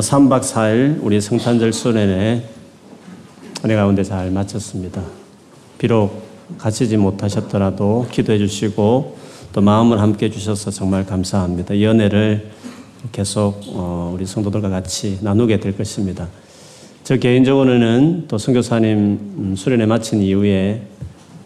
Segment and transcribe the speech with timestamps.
[0.00, 2.44] 3박 4일 우리 성탄절 수련회
[3.64, 5.02] 은혜 가운데 잘 마쳤습니다.
[5.78, 6.22] 비록
[6.58, 9.16] 가시지 못하셨더라도 기도해 주시고
[9.52, 11.72] 또 마음을 함께 주셔서 정말 감사합니다.
[11.72, 12.50] 이 은혜를
[13.10, 16.28] 계속 어, 우리 성도들과 같이 나누게 될 것입니다.
[17.02, 20.82] 저 개인적으로는 또 선교사님 음, 수련회 마친 이후에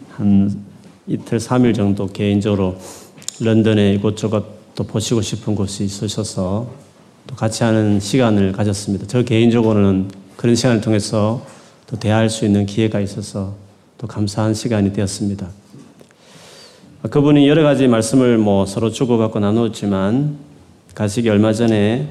[0.09, 0.61] 한
[1.07, 2.75] 이틀, 3일 정도 개인적으로
[3.39, 6.90] 런던에 이곳저곳 또 보시고 싶은 곳이 있으셔서
[7.31, 9.07] 또 같이 하는 시간을 가졌습니다.
[9.07, 11.41] 저 개인적으로는 그런 시간을 통해서
[11.87, 13.55] 또 대화할 수 있는 기회가 있어서
[13.97, 15.47] 또 감사한 시간이 되었습니다.
[17.09, 20.37] 그분이 여러 가지 말씀을 뭐 서로 주고받고 나누었지만
[20.93, 22.09] 가시기 얼마 전에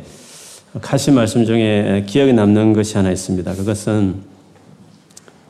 [0.81, 3.55] 하신 말씀 중에 기억에 남는 것이 하나 있습니다.
[3.55, 4.23] 그것은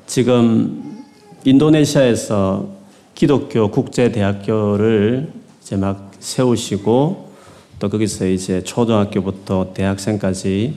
[0.07, 1.05] 지금
[1.45, 2.69] 인도네시아에서
[3.15, 5.31] 기독교 국제대학교를
[5.63, 7.30] 이제 막 세우시고
[7.81, 10.75] 또 거기서 이제 초등학교부터 대학생까지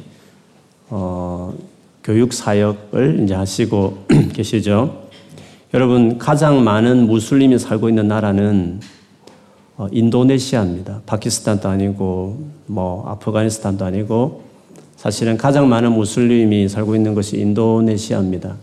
[0.90, 1.54] 어,
[2.02, 5.04] 교육 사역을 이제 하시고 계시죠.
[5.74, 8.80] 여러분 가장 많은 무슬림이 살고 있는 나라는
[9.76, 11.02] 어, 인도네시아입니다.
[11.06, 14.44] 파키스탄도 아니고 뭐 아프가니스탄도 아니고
[14.96, 18.56] 사실은 가장 많은 무슬림이 살고 있는 것이 인도네시아입니다.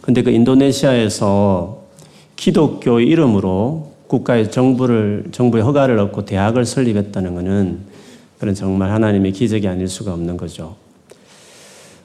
[0.00, 1.82] 근데 그 인도네시아에서
[2.36, 7.78] 기독교 이름으로 국가의 정부를 정부의 허가를 얻고 대학을 설립했다는 것은
[8.38, 10.76] 그런 정말 하나님의 기적이 아닐 수가 없는 거죠.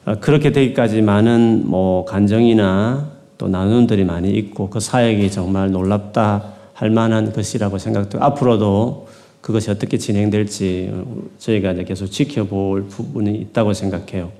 [0.05, 6.89] 어, 그렇게 되기까지 많은 뭐 간정이나 또 나눔들이 많이 있고 그 사역이 정말 놀랍다 할
[6.89, 9.07] 만한 것이라고 생각되고 앞으로도
[9.41, 10.91] 그것이 어떻게 진행될지
[11.37, 14.31] 저희가 이제 계속 지켜볼 부분이 있다고 생각해요.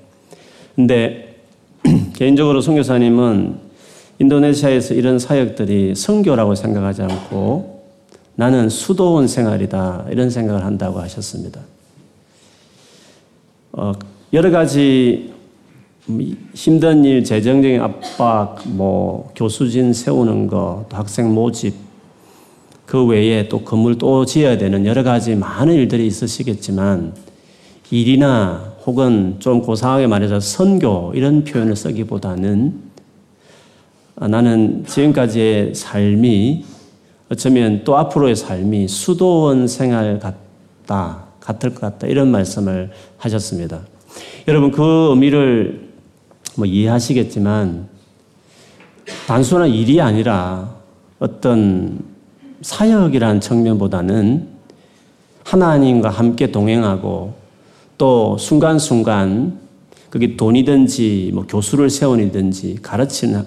[0.74, 1.36] 근데
[2.14, 3.63] 개인적으로 선교사님은
[4.18, 7.82] 인도네시아에서 이런 사역들이 선교라고 생각하지 않고
[8.36, 11.60] 나는 수도원 생활이다 이런 생각을 한다고 하셨습니다.
[13.72, 13.92] 어,
[14.32, 15.32] 여러 가지
[16.54, 21.74] 힘든 일, 재정적인 압박, 뭐 교수진 세우는 거, 또 학생 모집,
[22.84, 27.14] 그 외에 또 건물 또 지어야 되는 여러 가지 많은 일들이 있으시겠지만
[27.90, 32.93] 일이나 혹은 좀 고상하게 말해서 선교 이런 표현을 쓰기보다는 아,
[34.16, 36.64] 나는 지금까지의 삶이
[37.30, 43.80] 어쩌면 또 앞으로의 삶이 수도원 생활 같다, 같을 것 같다, 이런 말씀을 하셨습니다.
[44.46, 45.88] 여러분, 그 의미를
[46.56, 47.88] 뭐 이해하시겠지만,
[49.26, 50.74] 단순한 일이 아니라
[51.18, 51.98] 어떤
[52.62, 54.48] 사역이라는 측면보다는
[55.44, 57.34] 하나님과 함께 동행하고
[57.98, 59.58] 또 순간순간
[60.08, 63.44] 그게 돈이든지 뭐 교수를 세우든지 가르치는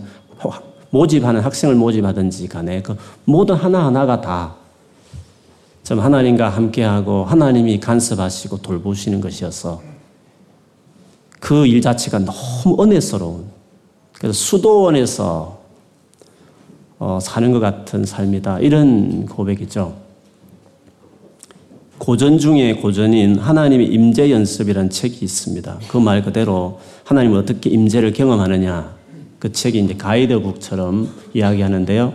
[0.90, 9.82] 모집하는 학생을 모집하든지 간에 그 모든 하나하나가 다좀 하나님과 함께하고 하나님이 간섭하시고 돌보시는 것이어서
[11.40, 13.46] 그 일 자체가 너무 은혜스러운
[14.14, 15.58] 그래서 수도원에서
[17.00, 19.96] 어, 사는 것 같은 삶이다 이런 고백이죠.
[22.00, 25.80] 고전 중에 고전인 하나님의 임재 연습이라는 책이 있습니다.
[25.90, 28.97] 그 말 그대로 하나님은 어떻게 임재를 경험하느냐
[29.40, 32.14] 그 책이 이제 가이드북처럼 이야기하는데요.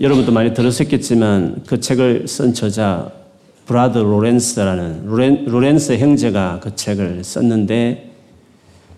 [0.00, 3.10] 여러분도 많이 들으셨겠지만 그 책을 쓴 저자
[3.66, 8.10] brother 로렌스라는 로렌, 로렌스 형제가 그 책을 썼는데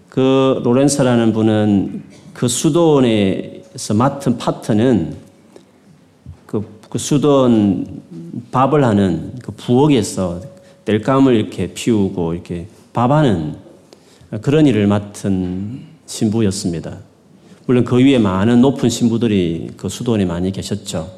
[0.09, 2.03] 그 로렌스라는 분은
[2.33, 5.17] 그 수도원에서 맡은 파트는
[6.47, 8.03] 그, 그 수도원
[8.51, 10.41] 밥을 하는 그 부엌에서
[10.85, 13.57] 땔감을 이렇게 피우고 이렇게 밥하는
[14.41, 16.99] 그런 일을 맡은 신부였습니다.
[17.67, 21.11] 물론 그 위에 많은 높은 신부들이 그 수도원에 많이 계셨죠.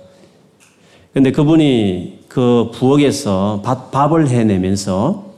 [1.13, 5.33] 근데 그분이 그 부엌에서 밥, 밥을 해내면서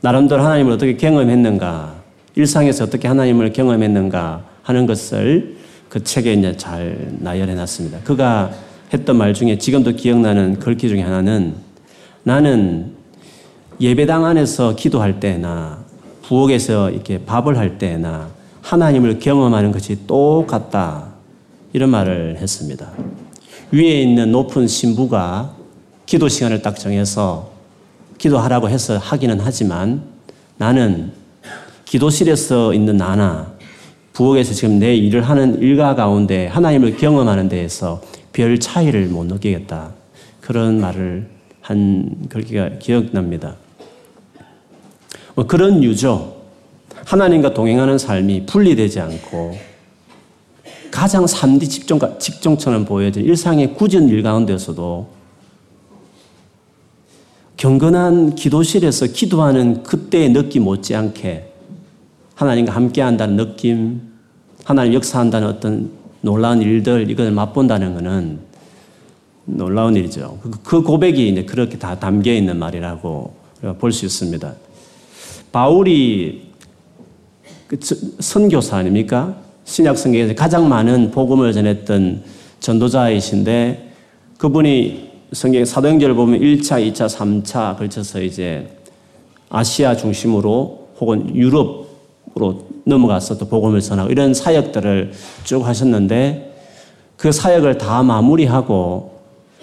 [0.00, 2.02] 나름대로 하나님을 어떻게 경험했는가,
[2.36, 5.56] 일상에서 어떻게 하나님을 경험했는가 하는 것을
[5.88, 8.00] 그 책에 이제 잘 나열해 놨습니다.
[8.00, 8.50] 그가
[8.92, 11.54] 했던 말 중에 지금도 기억나는 글귀 중에 하나는
[12.22, 12.94] 나는
[13.80, 15.83] 예배당 안에서 기도할 때나
[16.28, 18.28] 부엌에서 이렇게 밥을 할 때나
[18.62, 21.08] 하나님을 경험하는 것이 똑같다.
[21.72, 22.90] 이런 말을 했습니다.
[23.72, 25.54] 위에 있는 높은 신부가
[26.06, 27.50] 기도 시간을 딱 정해서
[28.16, 30.02] 기도하라고 해서 하기는 하지만
[30.56, 31.12] 나는
[31.84, 33.52] 기도실에서 있는 나나
[34.12, 38.00] 부엌에서 지금 내 일을 하는 일가 가운데 하나님을 경험하는 데에서
[38.32, 39.90] 별 차이를 못 느끼겠다.
[40.40, 41.28] 그런 말을
[41.60, 43.56] 한 글귀가 기억납니다.
[45.34, 46.34] 뭐 그런 유죠.
[47.04, 49.56] 하나님과 동행하는 삶이 분리되지 않고
[50.90, 55.08] 가장 3D 직종, 직종처럼 보여진 일상의 굳은 일 가운데서도
[57.56, 61.52] 경건한 기도실에서 기도하는 그때의 느낌 못지않게
[62.34, 64.00] 하나님과 함께 한다는 느낌,
[64.64, 65.90] 하나님 역사한다는 어떤
[66.20, 68.38] 놀라운 일들, 이걸 맛본다는 것은
[69.46, 70.38] 놀라운 일이죠.
[70.42, 73.34] 그, 그 고백이 이제 그렇게 다 담겨 있는 말이라고
[73.78, 74.54] 볼 수 있습니다.
[75.54, 76.48] 바울이
[77.68, 77.78] 그
[78.18, 79.36] 선교사 아닙니까?
[79.62, 82.24] 신약 성경에서 가장 많은 복음을 전했던
[82.58, 83.92] 전도자이신데
[84.36, 88.66] 그분이 성경 사도행전을 보면 1차, 2차, 3차 걸쳐서 이제
[89.48, 95.12] 아시아 중심으로 혹은 유럽으로 넘어가서 또 복음을 전하고 이런 사역들을
[95.44, 96.52] 쭉 하셨는데
[97.16, 99.20] 그 사역을 다 마무리하고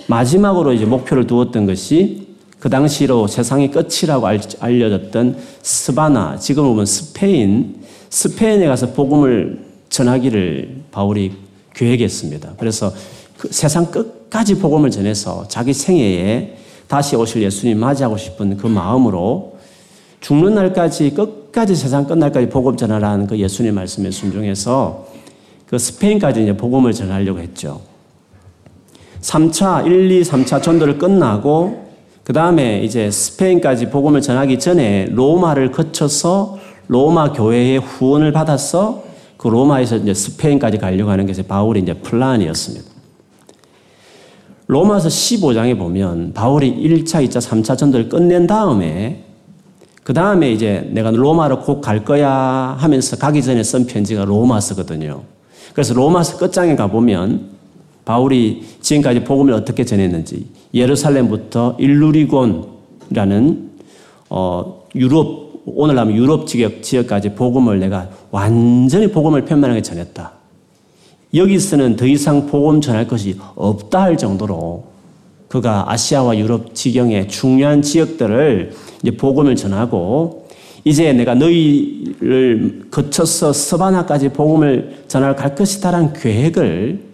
[0.08, 2.21] 마지막으로 이제 목표를 두었던 것이
[2.62, 4.28] 그 당시로 세상의 끝이라고
[4.60, 7.82] 알려졌던 스바나, 지금 보면 스페인,
[8.12, 11.32] 스페인에 가서 복음을 전하기를 바울이
[11.74, 12.54] 계획했습니다.
[12.60, 12.94] 그래서
[13.36, 16.56] 그 세상 끝까지 복음을 전해서 자기 생애에
[16.88, 19.58] 다시 오실 예수님 맞이하고 싶은 그 마음으로
[20.20, 25.08] 죽는 날까지 끝까지 세상 끝날까지 복음 전하라는 그 예수님 말씀에 순종해서
[25.66, 27.82] 그 스페인까지 이제 복음을 전하려고 했죠.
[29.22, 31.91] 3차, 1, 2, 3차 전도를 끝나고
[32.32, 39.04] 그 다음에 이제 스페인까지 복음을 전하기 전에 로마를 거쳐서 로마 교회의 후원을 받아서
[39.36, 42.90] 그 로마에서 이제 스페인까지 가려고 하는 게 바울의 이제 플란이었습니다.
[44.68, 49.26] 로마서 15장에 보면 바울이 1차, 2차, 3차 전도를 끝낸 다음에
[50.02, 55.24] 그 다음에 이제 내가 로마로 곧 갈 거야 하면서 가기 전에 쓴 편지가 로마서거든요.
[55.74, 57.50] 그래서 로마서 끝장에 가보면
[58.06, 63.72] 바울이 지금까지 복음을 어떻게 전했는지 예루살렘부터 일루리곤이라는
[64.30, 70.32] 어, 유럽 오늘 하면 유럽 지역 지역까지 복음을 내가 완전히 복음을 편만하게 전했다.
[71.34, 74.86] 여기서는 더 이상 복음 전할 것이 없다 할 정도로
[75.48, 80.48] 그가 아시아와 유럽 지경의 중요한 지역들을 이제 복음을 전하고
[80.84, 87.12] 이제 내가 너희를 거쳐서 서바나까지 복음을 전할 갈 것이다라는 계획을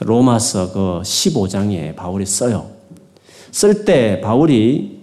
[0.00, 2.75] 로마서 그 15장에 바울이 써요.
[3.56, 4.98] 쓸 때 바울이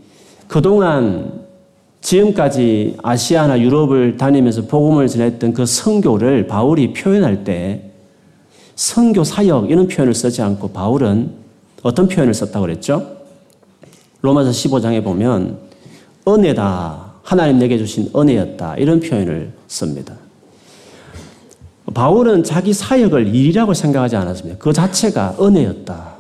[0.47, 1.41] 그동안
[2.01, 7.89] 지금까지 아시아나 유럽을 다니면서 복음을 전했던 그 성교를 바울이 표현할 때
[8.75, 11.31] 성교 사역 이런 표현을 쓰지 않고 바울은
[11.81, 13.17] 어떤 표현을 썼다고 그랬죠?
[14.21, 15.57] 로마서 15장에 보면
[16.27, 17.13] 은혜다.
[17.23, 18.75] 하나님 내게 주신 은혜였다.
[18.77, 20.13] 이런 표현을 씁니다.
[21.91, 24.59] 바울은 자기 사역을 일이라고 생각하지 않았습니다.
[24.59, 26.12] 그 자체가 은혜였다.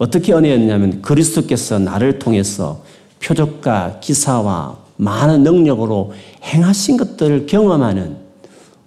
[0.00, 2.82] 어떻게 은혜였냐면 그리스도께서 나를 통해서
[3.22, 8.16] 표적과 기사와 많은 능력으로 행하신 것들을 경험하는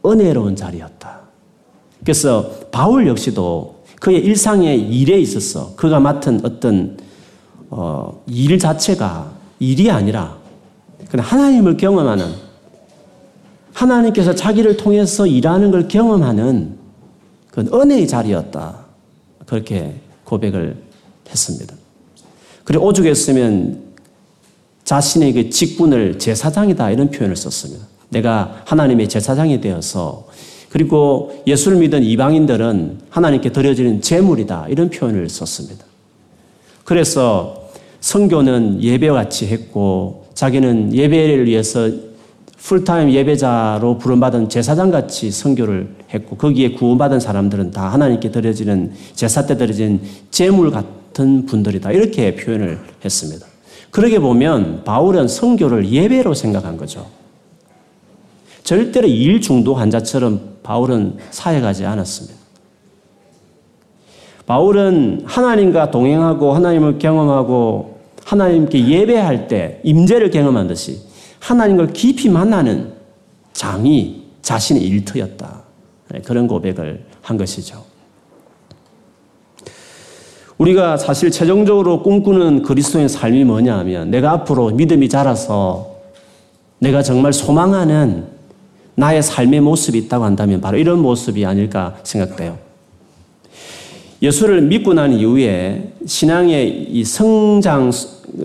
[0.03, 1.19] 은혜로운 자리였다.
[2.01, 6.97] 그래서 바울 역시도 그의 일상의 일에 있어서 그가 맡은 어떤
[7.69, 10.35] 어, 일 자체가 일이 아니라
[11.09, 12.25] 그냥 하나님을 경험하는
[13.71, 16.75] 하나님께서 자기를 통해서 일하는 걸 경험하는
[17.51, 18.77] 그 은혜의 자리였다.
[19.45, 19.93] 그렇게
[20.23, 20.82] 고백을
[21.33, 21.75] 했습니다.
[22.63, 23.93] 그리고 오죽에 쓰면
[24.85, 27.85] 자신의 그 직분을 제사장이다 이런 표현을 썼습니다.
[28.09, 30.27] 내가 하나님의 제사장이 되어서
[30.69, 35.85] 그리고 예수를 믿은 이방인들은 하나님께 드려지는 제물이다 이런 표현을 썼습니다.
[36.83, 37.69] 그래서
[38.01, 41.89] 성교는 예배같이 했고 자기는 예배를 위해서
[42.57, 49.57] 풀타임 예배자로 부름받은 제사장 같이 선교를 했고 거기에 구원받은 사람들은 다 하나님께 드려지는 제사 때
[49.57, 51.91] 드려진 제물 같은 분들이다.
[51.91, 53.45] 이렇게 표현을 했습니다.
[53.91, 57.07] 그러게 보면 바울은 선교를 예배로 생각한 거죠.
[58.63, 62.39] 절대로 일 중독 환자처럼 바울은 사역하지 않았습니다.
[64.45, 71.01] 바울은 하나님과 동행하고 하나님을 경험하고 하나님께 예배할 때 임재를 경험한 듯이
[71.39, 72.93] 하나님을 깊이 만나는
[73.53, 75.63] 장이 자신의 일터였다.
[76.11, 77.92] 네, 그런 고백을 한 것이죠.
[80.63, 85.97] 우리가 사실 최종적으로 꿈꾸는 그리스도의 삶이 뭐냐 하면 내가 앞으로 믿음이 자라서
[86.79, 88.25] 내가 정말 소망하는
[88.95, 92.57] 나의 삶의 모습이 있다고 한다면 바로 이런 모습이 아닐까 생각돼요.
[94.21, 97.91] 예수를 믿고 난 이후에 신앙의 이 성장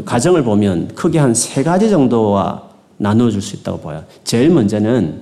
[0.05, 2.65] 과정을 보면 크게 한 세 가지 정도와
[2.97, 4.03] 나누어 줄 수 있다고 보여요.
[4.25, 5.21] 제일 먼저는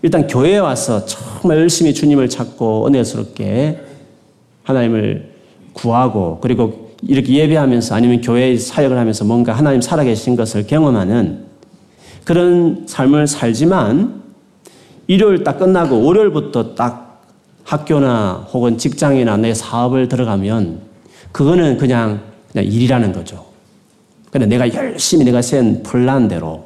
[0.00, 3.78] 일단 교회에 와서 정말 열심히 주님을 찾고 은혜스럽게
[4.62, 5.29] 하나님을
[5.80, 11.46] 구하고 그리고 이렇게 예배하면서 아니면 교회 사역을 하면서 뭔가 하나님 살아계신 것을 경험하는
[12.24, 14.22] 그런 삶을 살지만
[15.06, 17.22] 일요일 딱 끝나고 월요일부터 딱
[17.64, 20.80] 학교나 혹은 직장이나 내 사업을 들어가면
[21.32, 22.20] 그거는 그냥,
[22.52, 23.46] 그냥 일이라는 거죠.
[24.30, 26.64] 근데 내가 열심히 내가 센 플란대로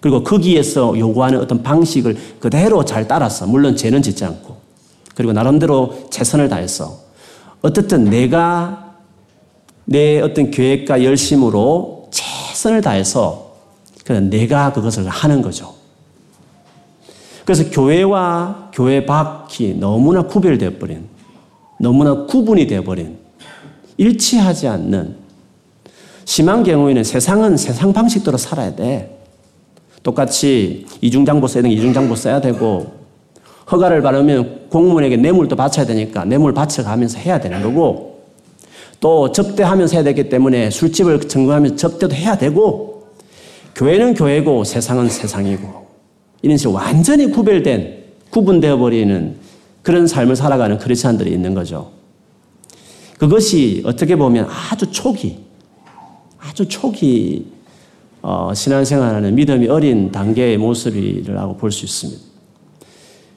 [0.00, 4.56] 그리고 거기에서 요구하는 어떤 방식을 그대로 잘 따라서 물론 죄는 짓지 않고
[5.14, 7.05] 그리고 나름대로 최선을 다해서
[7.62, 8.94] 어떻든 내가
[9.84, 13.54] 내 어떤 계획과 열심으로 최선을 다해서
[14.04, 15.74] 그냥 내가 그것을 하는 거죠.
[17.44, 21.06] 그래서 교회와 교회 밖이 너무나 구별되어 버린,
[21.78, 23.18] 너무나 구분이 되어 버린,
[23.96, 25.16] 일치하지 않는
[26.24, 29.16] 심한 경우에는 세상은 세상 방식대로 살아야 돼.
[30.02, 33.05] 똑같이 이중장보 써야 되는 이중장보 써야 되고
[33.70, 38.20] 허가를 받으면 공무원에게 뇌물도 바쳐야 되니까 뇌물 바쳐가면서 해야 되는 거고
[39.00, 43.08] 또 접대하면서 해야 되기 때문에 술집을 점검하면서 접대도 해야 되고
[43.74, 45.86] 교회는 교회고 세상은 세상이고
[46.42, 49.36] 이런 식으로 완전히 구별된 구분되어 버리는
[49.82, 51.90] 그런 삶을 살아가는 크리스천들이 있는 거죠.
[53.18, 55.38] 그것이 어떻게 보면 아주 초기
[56.38, 57.46] 아주 초기
[58.22, 62.35] 어, 신앙생활하는 믿음이 어린 단계의 모습이라고 볼 수 있습니다.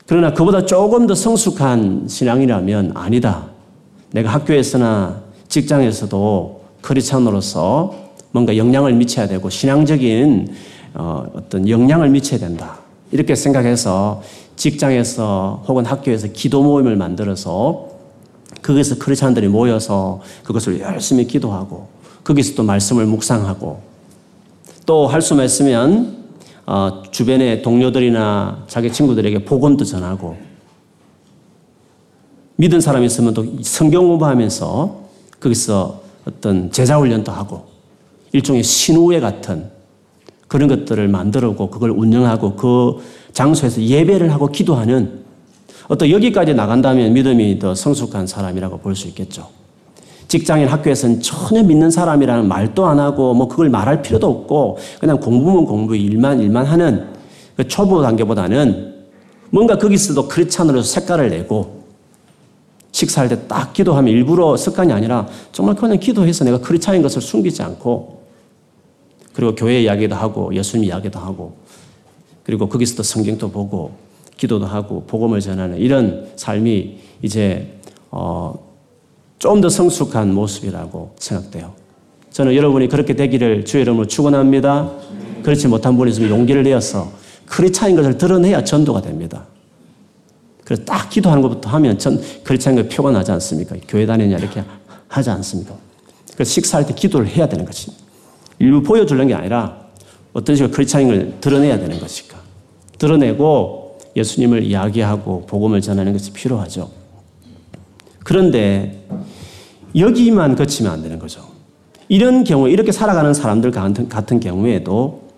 [0.10, 3.46] 그러나 그보다 조금 더 성숙한 신앙이라면 아니다.
[4.10, 7.94] 내가 학교에서나 직장에서도 크리스찬으로서
[8.32, 10.48] 뭔가 영향을 미쳐야 되고 신앙적인
[10.96, 12.80] 어, 어떤 영향을 미쳐야 된다.
[13.12, 14.24] 이렇게 생각해서
[14.56, 17.90] 직장에서 혹은 학교에서 기도 모임을 만들어서
[18.64, 21.88] 거기서 크리스찬들이 모여서 그것을 열심히 기도하고
[22.24, 23.80] 거기서 또 말씀을 묵상하고
[24.88, 26.19] 또 할 수만 있으면
[26.72, 30.38] 어, 주변의 동료들이나 자기 친구들에게 복음도 전하고
[32.58, 35.00] 믿은 사람이 있으면 또 성경 공부하면서
[35.40, 37.66] 거기서 어떤 제자 훈련도 하고
[38.34, 39.72] 일종의 신우회 같은
[40.48, 42.98] 그런 것들을 만들고 그걸 운영하고 그
[43.34, 45.24] 장소에서 예배를 하고 기도하는
[45.88, 49.48] 어떤 여기까지 나간다면 믿음이 더 성숙한 사람이라고 볼 수 있겠죠.
[50.30, 55.66] 직장인 학교에서는 전혀 믿는 사람이라는 말도 안 하고 뭐 그걸 말할 필요도 없고 그냥 공부면
[55.66, 57.08] 공부 일만 일만 하는
[57.58, 59.08] 그 초보 단계보다는
[59.50, 61.84] 뭔가 거기서도 크리스찬으로 색깔을 내고
[62.92, 68.22] 식사할 때 딱 기도하면 일부러 습관이 아니라 정말 그냥 기도해서 내가 크리스찬인 것을 숨기지 않고
[69.34, 71.58] 그리고 교회 이야기도 하고 예수님 이야기도 하고
[72.44, 73.92] 그리고 거기서도 성경도 보고
[74.38, 77.80] 기도도 하고 복음을 전하는 이런 삶이 이제
[78.12, 78.69] 어
[79.40, 81.74] 좀 더 성숙한 모습이라고 생각돼요.
[82.32, 84.92] 저는 여러분이 그렇게 되기를 주의 이름으로 축원합니다.
[85.44, 87.12] 그렇지 못한 분이 있으면 용기를 내어서
[87.46, 89.46] 크리스찬인 것을 드러내야 전도가 됩니다.
[90.64, 93.76] 그래서 딱 기도하는 것부터 하면 전 크리스찬인 것 표가 나지 않습니까?
[93.88, 94.64] 교회 다니냐 이렇게
[95.08, 95.74] 하지 않습니까?
[96.36, 97.92] 그래서 식사할 때 기도를 해야 되는 것이
[98.60, 99.88] 일부 보여주는 게 아니라
[100.34, 102.38] 어떤 식으로 크리스찬인 걸 드러내야 되는 것일까?
[103.00, 106.99] 드러내고 예수님을 이야기하고 복음을 전하는 것이 필요하죠.
[108.24, 109.06] 그런데
[109.96, 111.48] 여기만 거치면 안 되는 거죠.
[112.08, 115.30] 이런 경우, 이렇게 살아가는 사람들 같은, 같은 경우에도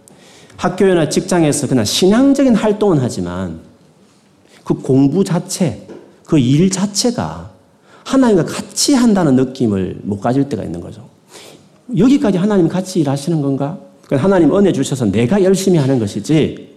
[0.57, 3.59] 학교나 직장에서 그냥 신앙적인 활동은 하지만
[4.63, 5.87] 그 공부 자체,
[6.25, 7.51] 그 일 자체가
[8.05, 11.07] 하나님과 같이 한다는 느낌을 못 가질 때가 있는 거죠.
[11.97, 13.77] 여기까지 하나님 같이 일하시는 건가?
[14.09, 16.69] 하나님 은혜 주셔서 내가 열심히 하는 것이지,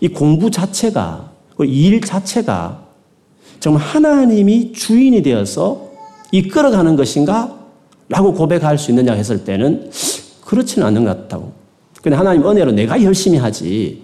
[0.00, 2.81] 이 공부 자체가, 그 일 자체가
[3.62, 5.92] 정말 하나님이 주인이 되어서
[6.32, 7.60] 이끌어가는 것인가?
[8.08, 9.88] 라고 고백할 수 있느냐 했을 때는
[10.44, 11.52] 그렇지는 않는 것 같다고.
[12.02, 14.02] 근데 하나님 은혜로 내가 열심히 하지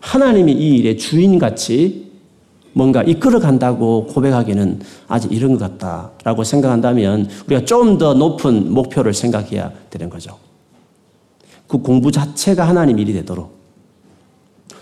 [0.00, 2.10] 하나님이 이 일의 주인같이
[2.72, 10.10] 뭔가 이끌어간다고 고백하기는 아직 이른 것 같다라고 생각한다면 우리가 좀 더 높은 목표를 생각해야 되는
[10.10, 10.36] 거죠.
[11.68, 13.54] 그 공부 자체가 하나님 일이 되도록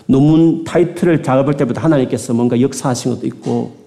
[0.07, 3.84] 논문 타이틀을 작업할 때부터 하나님께서 뭔가 역사하신 것도 있고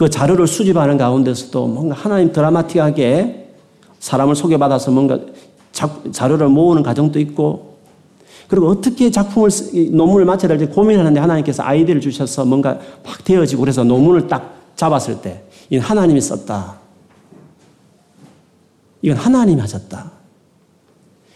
[0.00, 3.50] 그 자료를 수집하는 가운데서도 뭔가 하나님 드라마틱하게
[3.98, 5.18] 사람을 소개받아서 뭔가
[6.10, 7.76] 자료를 모으는 과정도 있고
[8.48, 9.50] 그리고 어떻게 작품을
[9.90, 15.42] 논문을 마쳐야 될지 고민하는데 하나님께서 아이디어를 주셔서 뭔가 막 되어지고 그래서 논문을 딱 잡았을 때
[15.68, 16.78] 이건 하나님이 썼다.
[19.02, 20.12] 이건 하나님이 하셨다.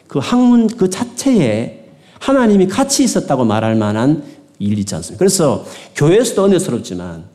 [0.09, 4.25] 그 학문 그 자체에 하나님이 같이 있었다고 말할 만한
[4.59, 5.19] 일이 있지 않습니까?
[5.19, 7.34] 그래서 교회에서도 은혜스럽지만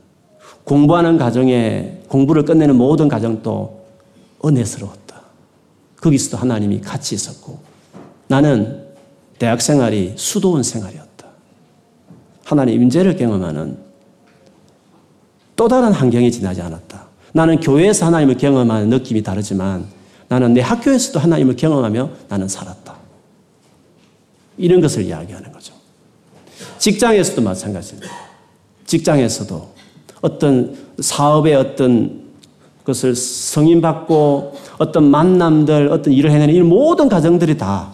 [0.70, 3.88] 공부하는 과정에 공부를 끝내는 모든 과정도
[4.46, 5.20] 은혜스러웠다.
[5.96, 7.58] 거기서도 하나님이 같이 있었고
[8.28, 8.86] 나는
[9.40, 11.26] 대학 생활이 수도원 생활이었다.
[12.44, 13.80] 하나님 임재를 경험하는
[15.56, 17.08] 또 다른 환경이 지나지 않았다.
[17.34, 19.88] 나는 교회에서 하나님을 경험하는 느낌이 다르지만
[20.28, 22.96] 나는 내 학교에서도 하나님을 경험하며 나는 살았다.
[24.60, 25.74] 이런 것을 이야기하는 거죠.
[26.78, 28.14] 직장에서도 마찬가지입니다.
[28.86, 29.79] 직장에서도
[30.22, 32.30] 어떤 사업의 어떤
[32.80, 37.92] 그것을 성인받고 어떤 만남들, 어떤 일을 해내는 이 모든 가정들이 다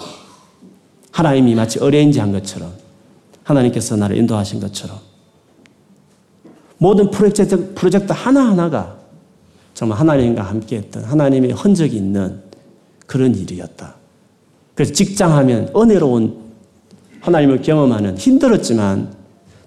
[1.12, 2.72] 하나님이 마치 어레인지 한 것처럼
[3.44, 4.98] 하나님께서 나를 인도하신 것처럼
[6.78, 8.98] 모든 프로젝트, 프로젝트 하나하나가
[9.74, 12.42] 정말 하나님과 함께 했던 하나님의 흔적이 있는
[13.06, 13.96] 그런 일이었다.
[14.74, 16.38] 그래서 직장하면 은혜로운
[17.22, 19.14] 하나님을 경험하는 힘들었지만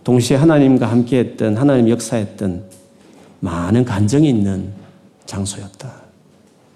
[0.08, 2.64] 동시에 하나님과 함께 했던 하나님 역사했던
[3.40, 4.72] 많은 간정이 있는
[5.26, 5.92] 장소였다.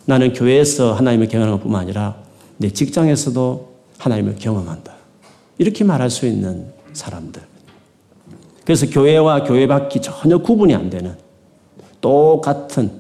[0.05, 2.17] 나는 교회에서 하나님을 경험하는 것뿐만 아니라
[2.59, 4.93] 내 직장에서도 하나님을 경험한다.
[5.57, 7.41] 이렇게 말할 수 있는 사람들.
[8.67, 11.17] 그래서 교회와 교회 밖이 전혀 구분이 안 되는
[12.03, 12.91] 똑같은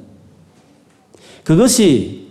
[1.44, 2.28] 그것이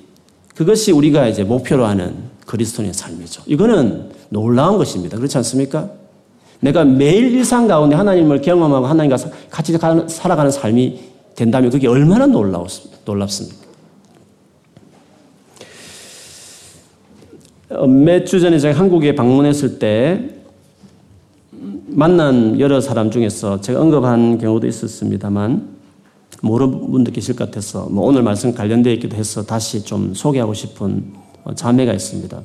[0.56, 2.16] 그것이 우리가 이제 목표로 하는
[2.48, 3.44] 그리스도인의 삶이죠.
[3.46, 5.18] 이거는 놀라운 것입니다.
[5.18, 6.01] 그렇지 않습니까?
[6.62, 9.18] 내가 매일 일상 가운데 하나님을 경험하고 하나님과
[9.50, 9.78] 같이
[10.08, 11.00] 살아가는 삶이
[11.36, 13.62] 된다면 그게 얼마나 놀랍습니까?
[17.72, 20.36] 어, 몇주 전에 제가 한국에 방문했을 때
[21.88, 25.70] 만난 여러 사람 중에서 제가 언급한 경우도 있었습니다만
[26.42, 31.14] 모르는 분도 계실 것 같아서 뭐 오늘 말씀 관련되어 있기도 해서 다시 좀 소개하고 싶은
[31.44, 32.42] 어, 자매가 있습니다.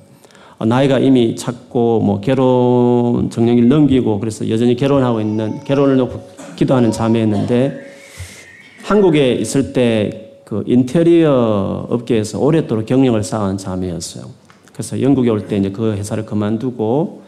[0.58, 6.20] 어, 나이가 이미 작고 뭐 결혼 정년기를 넘기고 그래서 여전히 결혼하고 있는 결혼을 놓고
[6.56, 7.80] 기도하는 자매였는데
[8.84, 14.26] 한국에 있을 때 그 인테리어 업계에서 오랫도록 경력을 쌓은 자매였어요.
[14.72, 17.22] 그래서 영국에 올 때 이제 그 회사를 그만두고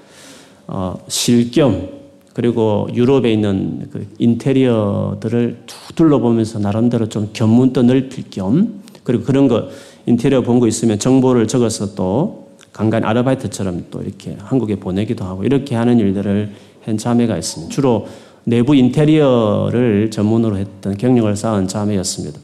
[0.69, 1.89] 어, 실겸
[2.33, 9.69] 그리고 유럽에 있는 그 인테리어들을 툭 둘러보면서 나름대로 좀 견문도 넓힐 겸 그리고 그런 거
[10.07, 12.48] 인테리어 본 거 있으면 정보를 적어서 또
[12.79, 16.53] 간간 아르바이트처럼 또 이렇게 한국에 보내기도 하고 이렇게 하는 일들을
[16.85, 17.75] 한 자매가 있습니다.
[17.75, 18.07] 주로
[18.45, 22.39] 내부 인테리어를 전문으로 했던 경력을 쌓은 자매였습니다.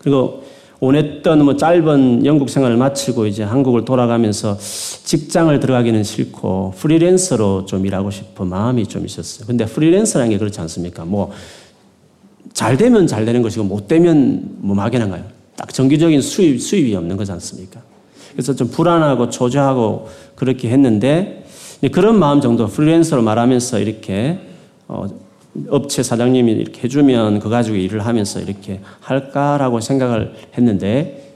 [0.00, 0.42] 그리고
[0.80, 8.10] 원했던 뭐 짧은 영국 생활을 마치고 이제 한국을 돌아가면서 직장을 들어가기는 싫고 프리랜서로 좀 일하고
[8.10, 9.46] 싶은 마음이 좀 있었어요.
[9.46, 11.04] 근데 프리랜서라는 게 그렇지 않습니까?
[11.04, 11.30] 뭐
[12.52, 15.24] 잘 되면 잘 되는 것이고 못 되면 뭐 막연한가요?
[15.56, 17.80] 딱 정기적인 수입, 수입이 없는 거지 않습니까?
[18.34, 21.46] 그래서 좀 불안하고 초조하고 그렇게 했는데
[21.92, 24.38] 그런 마음 정도 프리랜서로 말하면서 이렇게
[24.88, 25.06] 어,
[25.68, 31.32] 업체 사장님이 이렇게 해주면 그 가지고 일을 하면서 이렇게 할까라고 생각을 했는데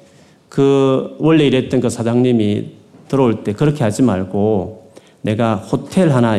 [0.48, 2.72] 그 원래 일했던 그 사장님이
[3.08, 4.90] 들어올 때 그렇게 하지 말고
[5.22, 6.38] 내가 호텔 하나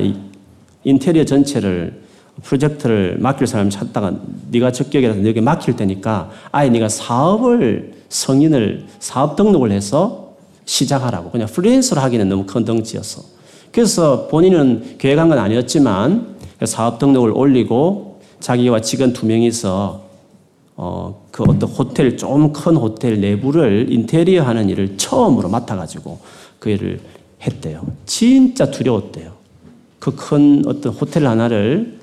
[0.84, 2.02] 인테리어 전체를
[2.44, 4.14] 프로젝트를 맡길 사람 찾다가
[4.52, 10.29] 네가 적격이라서 너에게 맡길 테니까 아예 네가 사업을 성인을 사업 등록을 해서
[10.70, 13.24] 시작하라고 그냥 프리랜서로 하기는 너무 큰 덩치였어.
[13.72, 20.08] 그래서 본인은 계획한 건 아니었지만 사업 등록을 올리고 자기와 직원 두 명이서
[20.76, 26.20] 어, 그 어떤 호텔, 좀 큰 호텔 내부를 인테리어 하는 일을 처음으로 맡아가지고
[26.60, 27.00] 그 일을
[27.42, 27.86] 했대요.
[28.06, 29.32] 진짜 두려웠대요.
[30.00, 32.00] 그 큰 어떤 호텔 하나를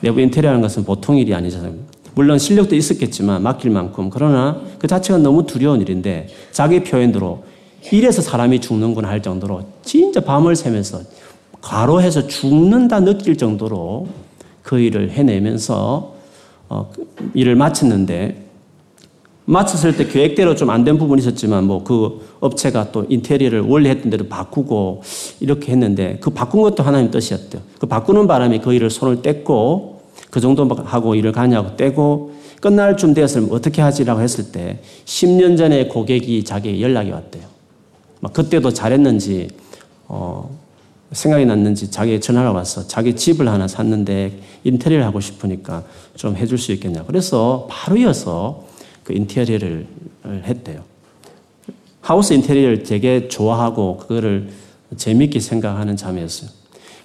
[0.00, 1.74] 내부 인테리어 하는 것은 보통 일이 아니잖아요.
[2.14, 4.10] 물론 실력도 있었겠지만 맡길 만큼.
[4.10, 7.44] 그러나 그 자체가 너무 두려운 일인데 자기 표현대로
[7.92, 11.00] 이래서 사람이 죽는구나 할 정도로 진짜 밤을 새면서
[11.60, 14.08] 과로해서 죽는다 느낄 정도로
[14.62, 16.14] 그 일을 해내면서
[16.68, 18.46] 어, 그 일을 마쳤는데
[19.46, 24.10] 마쳤을 때 계획대로 좀 안 된 부분이 있었지만 뭐 그 업체가 또 인테리어를 원래 했던
[24.10, 25.02] 대로 바꾸고
[25.40, 27.60] 이렇게 했는데 그 바꾼 것도 하나님 뜻이었대요.
[27.78, 29.96] 그 바꾸는 바람에 그 일을 손을 뗐고
[30.30, 35.88] 그 정도 하고 일을 가냐고 떼고 끝날 쯤 되었으면 어떻게 하지라고 했을 때 10년 전에
[35.88, 37.49] 고객이 자기에게 연락이 왔대요.
[38.20, 39.48] 막 그때도 잘했는지
[40.06, 40.58] 어,
[41.12, 46.72] 생각이 났는지 자기 전화가 와서 자기 집을 하나 샀는데 인테리어를 하고 싶으니까 좀 해줄 수
[46.72, 47.04] 있겠냐.
[47.06, 48.64] 그래서 바로 이어서
[49.02, 49.86] 그 인테리어를
[50.44, 50.82] 했대요.
[52.00, 54.50] 하우스 인테리어를 되게 좋아하고 그거를
[54.96, 56.50] 재밌게 생각하는 자매였어요.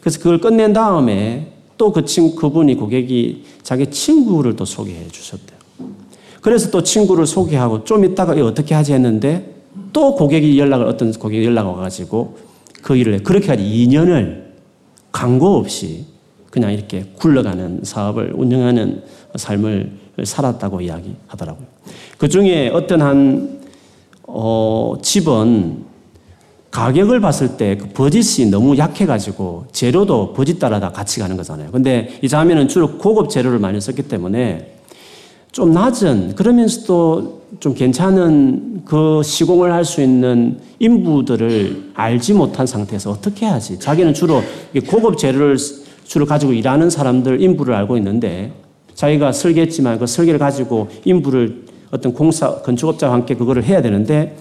[0.01, 5.59] 그래서 그걸 끝낸 다음에 또 그 친, 그분이 고객이 자기 친구를 또 소개해 주셨대요.
[6.41, 9.54] 그래서 또 친구를 소개하고 좀 있다가 어떻게 하지 했는데
[9.95, 12.35] 또 고객이 연락을, 어떤 고객이 연락 와가지고
[12.81, 14.43] 그 일을 그렇게 하지 2년을
[15.13, 16.03] 광고 없이
[16.51, 19.03] 그냥 이렇게 굴러가는 사업을 운영하는
[19.35, 21.65] 삶을 살았다고 이야기하더라고요.
[22.17, 23.61] 그 중에 어떤 한,
[24.23, 25.85] 어, 집은
[26.71, 31.71] 가격을 봤을 때 그 버짓이 너무 약해가지고 재료도 버짓 따라 다 같이 가는 거잖아요.
[31.71, 34.74] 근데 이 자매는 주로 고급 재료를 많이 썼기 때문에
[35.55, 43.45] 좀 낮은 그러면서도 좀 괜찮은 그 시공을 할 수 있는 인부들을 알지 못한 상태에서 어떻게
[43.45, 43.79] 하지?
[43.79, 44.41] 자기는 주로
[44.85, 45.55] 고급 재료를
[46.03, 48.51] 주로 가지고 일하는 사람들 인부를 알고 있는데
[48.95, 54.35] 자기가 설계했지만 그 설계를 가지고 인부를 어떤 공사 건축업자와 함께 그거를 해야 되는데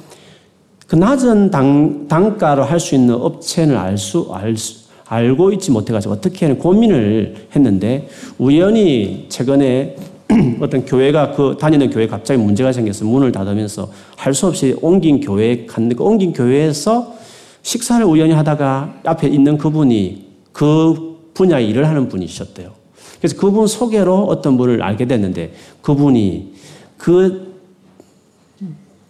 [0.88, 6.12] 그 낮은 당, 단가로 할 수 있는 업체는 알 수, 알 수, 알고 있지 못해가지고
[6.14, 9.94] 어떻게 하는 고민을 했는데 우연히 최근에
[10.60, 15.66] 어떤 교회가 그 다니는 교회 갑자기 문제가 생겨서 문을 닫으면서 할 수 없이 옮긴 교회에
[15.66, 17.14] 갔는데 그 옮긴 교회에서
[17.62, 22.70] 식사를 우연히 하다가 앞에 있는 그분이 그 분야의 일을 하는 분이셨대요.
[23.18, 26.54] 그래서 그분 소개로 어떤 분을 알게 됐는데 그분이
[26.98, 27.54] 그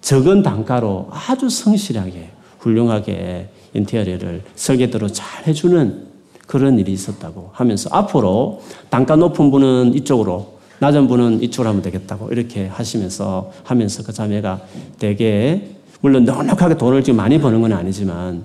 [0.00, 6.04] 적은 단가로 아주 성실하게 훌륭하게 인테리어를 설계대로 잘 해주는
[6.46, 12.66] 그런 일이 있었다고 하면서 앞으로 단가 높은 분은 이쪽으로 낮은 분은 이쪽으로 하면 되겠다고 이렇게
[12.66, 14.60] 하시면서 하면서 그 자매가
[14.98, 18.44] 되게 물론 넉넉하게 돈을 지금 많이 버는 건 아니지만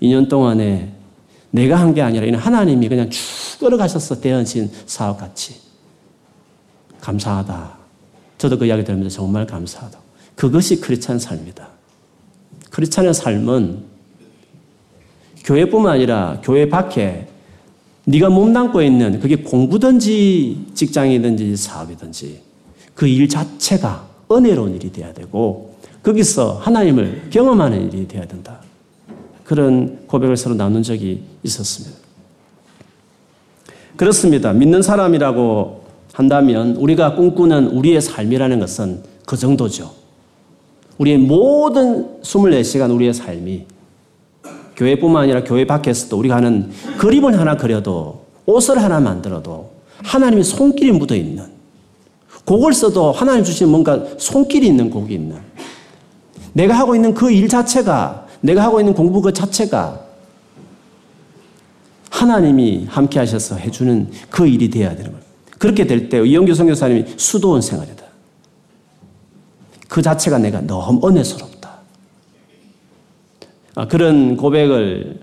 [0.00, 0.92] 2년 동안에
[1.50, 3.20] 내가 한 게 아니라 이는 하나님이 그냥 쭉
[3.60, 5.60] 끌어가셔서 대언신 사업 같이
[7.00, 7.78] 감사하다.
[8.38, 9.98] 저도 그 이야기 들으면서 정말 감사하다.
[10.34, 11.68] 그것이 크리스찬 삶이다.
[12.70, 13.84] 크리스찬의 삶은
[15.44, 17.28] 교회뿐만 아니라 교회 밖에
[18.06, 22.40] 네가 몸담고 있는 그게 공부든지 직장이든지 사업이든지
[22.94, 28.60] 그 일 자체가 은혜로운 일이 돼야 되고 거기서 하나님을 경험하는 일이 돼야 된다.
[29.44, 31.96] 그런 고백을 서로 나눈 적이 있었습니다.
[33.96, 34.52] 그렇습니다.
[34.52, 39.92] 믿는 사람이라고 한다면 우리가 꿈꾸는 우리의 삶이라는 것은 그 정도죠.
[40.98, 43.66] 우리의 모든 24시간 우리의 삶이
[44.76, 49.70] 교회뿐만 아니라 교회 밖에서도 우리가 하는 그림을 하나 그려도 옷을 하나 만들어도
[50.02, 51.44] 하나님의 손길이 묻어 있는
[52.44, 55.38] 곡을 써도 하나님 주신 뭔가 손길이 있는 곡이 있는
[56.52, 60.00] 내가 하고 있는 그 일 자체가 내가 하고 있는 공부 그 자체가
[62.10, 65.24] 하나님이 함께 하셔서 해주는 그 일이 되어야 되는 거예요.
[65.58, 68.04] 그렇게 될 때 이영규 선교사님이 수도원 생활이다.
[69.88, 71.53] 그 자체가 내가 너무 은혜스럽다.
[73.74, 75.20] 아, 그런 고백을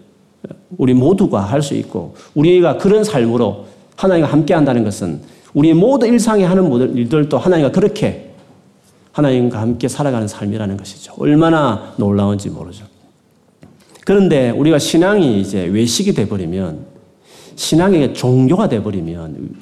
[0.78, 5.22] 우리 모두가 할 수 있고 우리가 그런 삶으로 하나님과 함께 한다는 것은
[5.54, 8.32] 우리 모두 일상에 하는 일들도 하나님과 그렇게
[9.12, 11.14] 하나님과 함께 살아가는 삶이라는 것이죠.
[11.18, 12.86] 얼마나 놀라운지 모르죠.
[14.06, 16.86] 그런데 우리가 신앙이 이제 외식이 돼버리면
[17.56, 19.56] 신앙의 종교가 돼버리면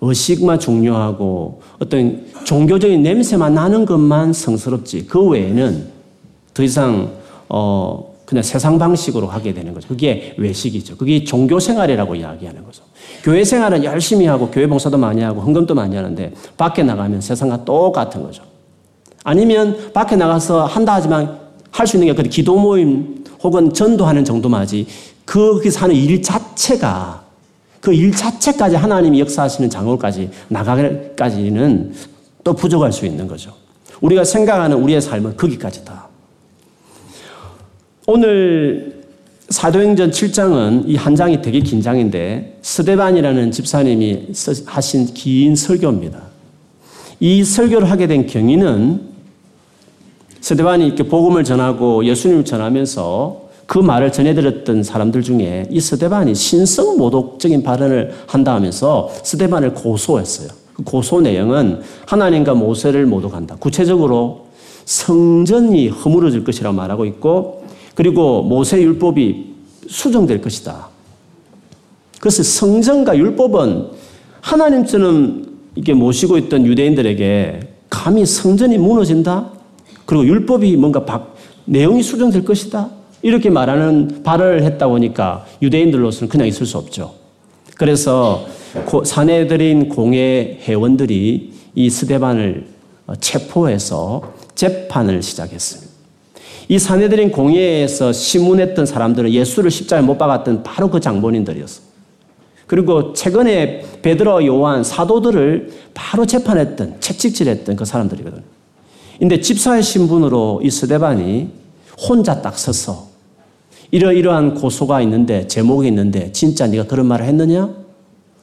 [0.00, 5.86] 의식만 중요하고 어떤 종교적인 냄새만 나는 것만 성스럽지 그 외에는
[6.54, 7.10] 더 이상
[7.48, 9.88] 어 그냥 세상 방식으로 하게 되는 거죠.
[9.88, 10.96] 그게 외식이죠.
[10.96, 12.82] 그게 종교 생활이라고 이야기하는 거죠.
[13.22, 18.22] 교회 생활은 열심히 하고 교회 봉사도 많이 하고 헌금도 많이 하는데 밖에 나가면 세상과 똑같은
[18.22, 18.42] 거죠.
[19.22, 21.38] 아니면 밖에 나가서 한다 하지만
[21.70, 24.86] 할 수 있는 게 기도 모임 혹은 전도하는 정도만 하지
[25.26, 27.22] 거기서 하는 일 자체가
[27.82, 31.92] 그 일 자체까지 하나님이 역사하시는 장로까지 나가기까지는
[32.44, 33.52] 또 부족할 수 있는 거죠.
[34.00, 36.01] 우리가 생각하는 우리의 삶은 거기까지다.
[38.06, 39.02] 오늘
[39.48, 44.28] 사도행전 7장은 이 한 장이 되게 긴 장인데 스데반이라는 집사님이
[44.66, 46.20] 하신 긴 설교입니다.
[47.20, 49.00] 이 설교를 하게 된 경위는
[50.40, 57.62] 스데반이 이렇게 복음을 전하고 예수님을 전하면서 그 말을 전해들었던 사람들 중에 이 스데반이 신성 모독적인
[57.62, 60.48] 발언을 한다 하면서 스데반을 고소했어요.
[60.74, 63.56] 그 고소 내용은 하나님과 모세를 모독한다.
[63.56, 64.46] 구체적으로
[64.84, 67.61] 성전이 허물어질 것이라고 말하고 있고
[67.94, 69.52] 그리고 모세 율법이
[69.88, 70.88] 수정될 것이다.
[72.20, 73.88] 그래서 성전과 율법은
[74.40, 79.50] 하나님처럼 이렇게 모시고 있던 유대인들에게 감히 성전이 무너진다?
[80.06, 82.90] 그리고 율법이 뭔가 박, 내용이 수정될 것이다?
[83.22, 87.14] 이렇게 말하는 발언을 했다 보니까 유대인들로서는 그냥 있을 수 없죠.
[87.76, 88.46] 그래서
[89.04, 92.66] 사내들인 공예 회원들이 이 스데반을
[93.20, 95.81] 체포해서 재판을 시작했습니다.
[96.72, 101.82] 이 사내들인 공예에서 시문했던 사람들은 예수를 십자가에 못 박았던 바로 그 장본인들이었어.
[102.66, 108.42] 그리고 최근에 베드로, 요한, 사도들을 바로 재판했던, 채찍질했던 그 사람들이거든.
[109.18, 111.50] 근데 집사의 신분으로 이 스데반이
[112.08, 113.08] 혼자 딱 서서
[113.90, 117.68] 이러이러한 고소가 있는데 제목이 있는데 진짜 네가 그런 말을 했느냐?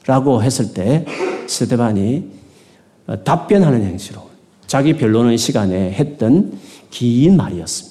[0.06, 1.04] 라고 했을 때
[1.48, 2.26] 스데반이
[3.24, 4.20] 답변하는 행시로
[4.68, 6.52] 자기 변론의 시간에 했던
[6.92, 7.89] 긴 말이었습니다.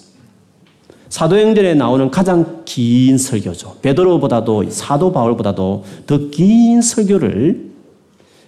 [1.09, 3.77] 사도행전에 나오는 가장 긴 설교죠.
[3.81, 7.69] 베드로보다도 사도 바울보다도 더 긴 설교를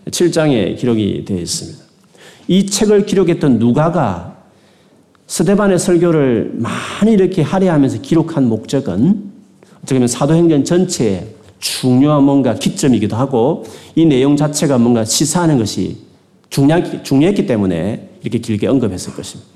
[0.09, 1.79] 7장에 기록이 되어 있습니다.
[2.47, 4.37] 이 책을 기록했던 누가가
[5.27, 9.31] 스데반의 설교를 많이 이렇게 할애하면서 기록한 목적은
[9.77, 11.27] 어떻게 보면 사도행전 전체에
[11.59, 13.63] 중요한 뭔가 기점이기도 하고
[13.95, 15.97] 이 내용 자체가 뭔가 시사하는 것이
[16.49, 19.49] 중요했기 때문에 이렇게 길게 언급했을 것입니다.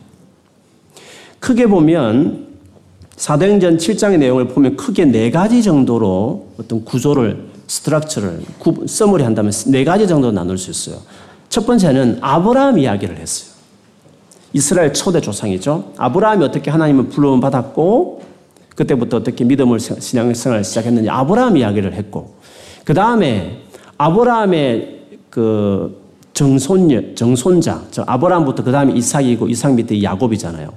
[1.40, 2.55] 크게 보면
[3.16, 8.42] 사도행전 7장의 내용을 보면 크게 네 가지 정도로 어떤 구조를 스트럭처를
[8.88, 11.02] 써머리 한다면 네 가지 정도 나눌 수 있어요.
[11.50, 13.56] 첫 번째는 아브라함 이야기를 했어요.
[14.54, 15.94] 이스라엘 초대 조상이죠.
[15.98, 18.22] 아브라함이 어떻게 하나님을 불러온 받았고
[18.76, 22.36] 그때부터 어떻게 믿음을 신앙생활을 시작했는지 아브라함 이야기를 했고
[22.84, 23.62] 그 다음에
[23.98, 25.00] 아브라함의
[25.30, 26.05] 그
[26.36, 30.70] 정손녀, 정손자, 저 아브라함부터 그 다음에 이삭이고 이삭 밑에 야곱이잖아요.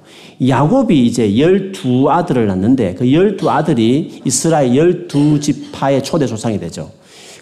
[0.47, 6.93] 야곱이 이제 열두 아들을 낳는데 그 열두 아들이 이스라엘 열두 지파의 초대 조상이 되죠.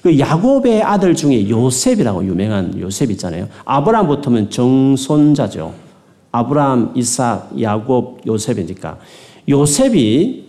[0.03, 3.49] 그 야곱의 아들 중에 요셉이라고 유명한 요셉 있잖아요.
[3.67, 5.75] 아브라함부터는 정손자죠.
[6.33, 8.99] 아브라함, 이삭, 야곱, 요셉이니까
[9.47, 10.47] 요셉이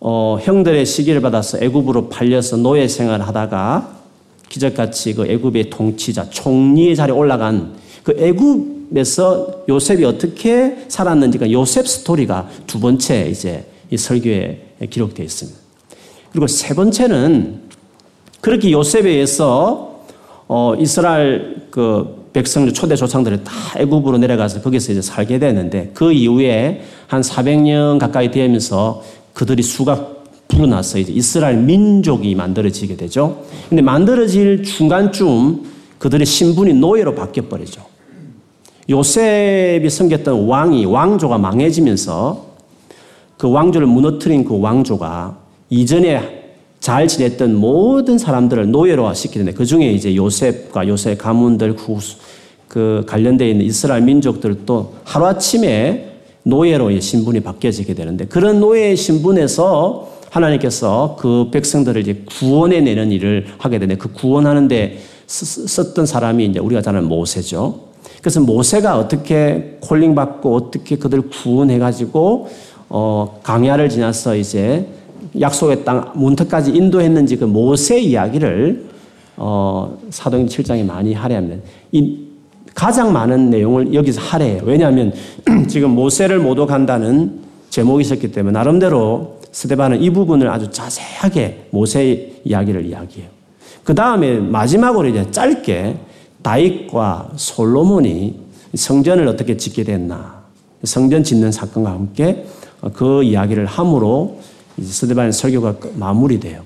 [0.00, 3.97] 어, 형들의 시기를 받아서 애굽으로 팔려서 노예 생활을 하다가
[4.48, 12.80] 기적같이 그 애굽의 통치자 총리의 자리에 올라간 그 애굽에서 요셉이 어떻게 살았는지가 요셉 스토리가 두
[12.80, 15.58] 번째 이제 이 설교에 기록되어 있습니다.
[16.30, 17.68] 그리고 세 번째는
[18.40, 20.02] 그렇게 요셉에 의해서
[20.46, 26.82] 어, 이스라엘 그 백성 초대 조상들이 다 애굽으로 내려가서 거기서 이제 살게 되는데 그 이후에
[27.06, 29.02] 한 400년 가까이 되면서
[29.34, 30.17] 그들이 수가
[30.48, 33.42] 불어나서 이제 이스라엘 민족이 만들어지게 되죠.
[33.68, 35.64] 근데 만들어질 중간쯤
[35.98, 37.82] 그들의 신분이 노예로 바뀌어 버리죠.
[38.90, 42.46] 요셉이 섬겼던 왕이 왕조가 망해지면서
[43.36, 45.38] 그 왕조를 무너뜨린 그 왕조가
[45.70, 46.38] 이전에
[46.80, 51.76] 잘 지냈던 모든 사람들을 노예로 시키는데 그 중에 이제 요셉과 요셉 가문들
[52.66, 56.08] 그 관련되어 있는 이스라엘 민족들도 하루아침에
[56.44, 63.78] 노예로의 신분이 바뀌어지게 되는데 그런 노예의 신분에서 하나님께서 그 백성들을 이제 구원해 내는 일을 하게
[63.78, 67.88] 되는데 그 구원하는데 썼던 사람이 이제 우리가 잘 아는 모세죠.
[68.20, 72.48] 그래서 모세가 어떻게 콜링 받고 어떻게 그들 구원해 가지고
[72.88, 74.86] 어 강야를 지나서 이제
[75.38, 78.86] 약속의 땅 문턱까지 인도했는지 그 모세 이야기를
[79.36, 81.62] 어 사도행 7장에 많이 하려면
[81.92, 82.26] 이
[82.74, 84.62] 가장 많은 내용을 여기서 하래요.
[84.64, 85.12] 왜냐하면
[85.68, 93.28] 지금 모세를 모독한다는 제목이 있었기 때문에 나름대로 스테반은 이 부분을 아주 자세하게 모세의 이야기를 이야기해요.
[93.82, 95.96] 그 다음에 마지막으로 이제 짧게
[96.42, 98.36] 다윗과 솔로몬이
[98.74, 100.44] 성전을 어떻게 짓게 됐나.
[100.84, 102.46] 성전 짓는 사건과 함께
[102.94, 104.38] 그 이야기를 함으로
[104.80, 106.62] 스테반의 설교가 마무리돼요.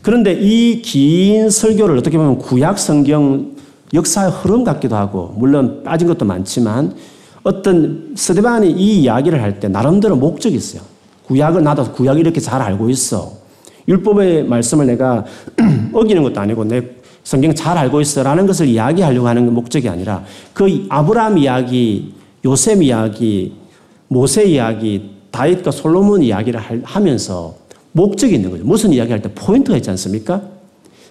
[0.00, 3.56] 그런데 이 긴 설교를 어떻게 보면 구약 성경
[3.92, 6.94] 역사의 흐름 같기도 하고, 물론 빠진 것도 많지만,
[7.42, 10.82] 어떤 스데반이 이 이야기를 할 때 나름대로 목적이 있어요.
[11.28, 13.32] 구약을 나도 구약 이렇게 잘 알고 있어.
[13.86, 15.24] 율법의 말씀을 내가
[15.92, 16.82] 어기는 것도 아니고 내
[17.22, 22.14] 성경 잘 알고 있어라는 것을 이야기하려고 하는 목적이 아니라 그 아브라함 이야기,
[22.44, 23.54] 요셉 이야기,
[24.08, 27.54] 모세 이야기, 다윗과 솔로몬 이야기를 하면서
[27.92, 28.64] 목적이 있는 거죠.
[28.64, 30.40] 무슨 이야기할 때 포인트가 있지 않습니까?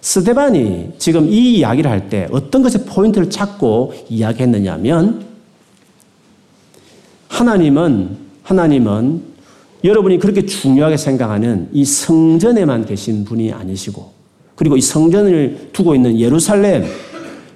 [0.00, 5.24] 스데반이 지금 이 이야기를 할 때 어떤 것에 포인트를 찾고 이야기했느냐면
[7.28, 9.22] 하나님은 하나님은
[9.84, 14.12] 여러분이 그렇게 중요하게 생각하는 이 성전에만 계신 분이 아니시고
[14.54, 16.84] 그리고 이 성전을 두고 있는 예루살렘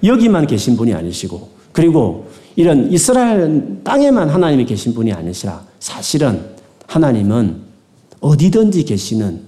[0.03, 6.41] 여기만 계신 분이 아니시고 그리고 이런 이스라엘 땅에만 하나님이 계신 분이 아니시라 사실은
[6.87, 7.57] 하나님은
[8.21, 9.41] 어디든지 계시는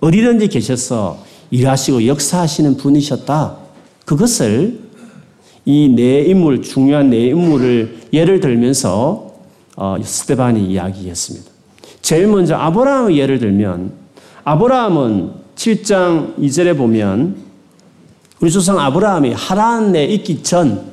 [0.00, 3.56] 어디든지 계셔서 일하시고 역사하시는 분이셨다.
[4.04, 4.80] 그것을
[5.64, 9.34] 이네 인물, 중요한 네 인물을 예를 들면서
[9.76, 11.57] 어, 스테반이 이야기했습니다.
[12.02, 13.92] 제일 먼저 아브라함의 예를 들면
[14.44, 17.36] 아브라함은 7장 2절에 보면
[18.40, 20.92] 우리 조상 아브라함이 하란에 있기 전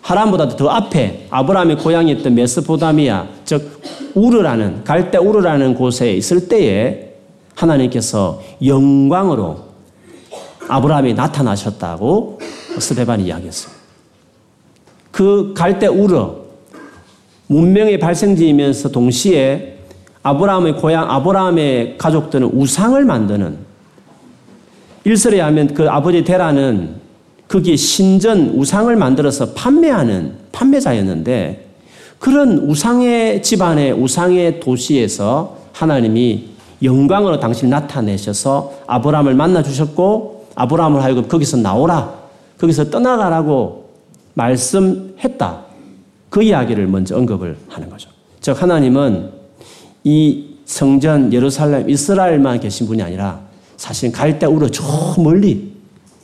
[0.00, 3.80] 하란보다 더 앞에 아브라함의 고향이었던 메스포다미아 즉
[4.14, 7.12] 우르라는 갈대 우르라는 곳에 있을 때에
[7.54, 9.72] 하나님께서 영광으로
[10.68, 12.40] 아브라함이 나타나셨다고
[12.78, 13.82] 스테반이 이야기했습니다.
[15.10, 16.42] 그 갈대 우르
[17.46, 19.71] 문명의 발생지이면서 동시에
[20.22, 23.58] 아브라함의 고향 아브라함의 가족들은 우상을 만드는
[25.04, 26.94] 일설에 하면 그 아버지 데라는
[27.48, 31.68] 거기에 신전 우상을 만들어서 판매하는 판매자였는데
[32.18, 36.50] 그런 우상의 집안의 우상의 도시에서 하나님이
[36.82, 42.14] 영광으로 당신 나타내셔서 아브라함을 만나 주셨고 아브라함을 하여금 거기서 나오라
[42.58, 43.90] 거기서 떠나가라고
[44.34, 45.64] 말씀했다.
[46.30, 48.08] 그 이야기를 먼저 언급을 하는 거죠.
[48.40, 49.41] 즉 하나님은
[50.04, 53.40] 이 성전 예루살렘 이스라엘만 계신 분이 아니라
[53.76, 54.82] 사실 갈대우르 저
[55.18, 55.72] 멀리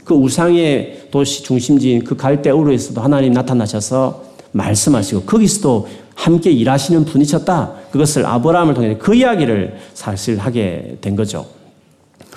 [0.05, 7.73] 그 우상의 도시 중심지인 그 갈대우르에서도 하나님 나타나셔서 말씀하시고 거기서도 함께 일하시는 분이셨다.
[7.93, 11.47] 그것을 아브라함을 통해 그 이야기를 사실 하게 된 거죠.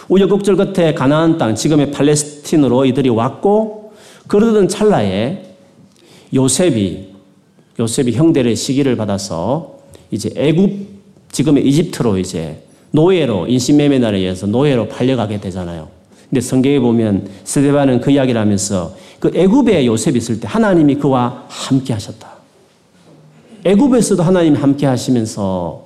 [0.09, 3.93] 우여곡절 끝에 가나안 땅, 지금의 팔레스틴으로 이들이 왔고
[4.27, 5.43] 그러던 찰나에
[6.33, 7.09] 요셉이
[7.79, 9.79] 요셉이 형들의 시기를 받아서
[10.11, 10.90] 이제 애굽
[11.31, 15.87] 지금의 이집트로 이제 노예로 인신매매 날에 의해서 노예로 팔려가게 되잖아요.
[16.29, 21.93] 근데 성경에 보면 스데반은 그 이야기를 하면서 그 애굽에 요셉이 있을 때 하나님이 그와 함께
[21.93, 22.29] 하셨다.
[23.63, 25.83] 애굽에서도 하나님이 함께 하시면서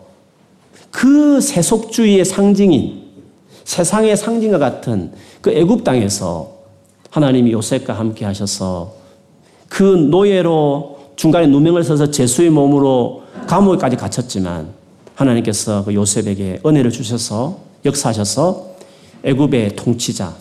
[0.91, 3.03] 그 세속주의의 상징인
[3.65, 6.53] 세상의 상징과 같은 그 애굽 땅에서
[7.09, 8.93] 하나님이 요셉과 함께 하셔서
[9.67, 14.69] 그 노예로 중간에 누명을 써서 제수의 몸으로 감옥에까지 갇혔지만
[15.15, 18.75] 하나님께서 그 요셉에게 은혜를 주셔서 역사하셔서
[19.23, 20.35] 애굽의 통치자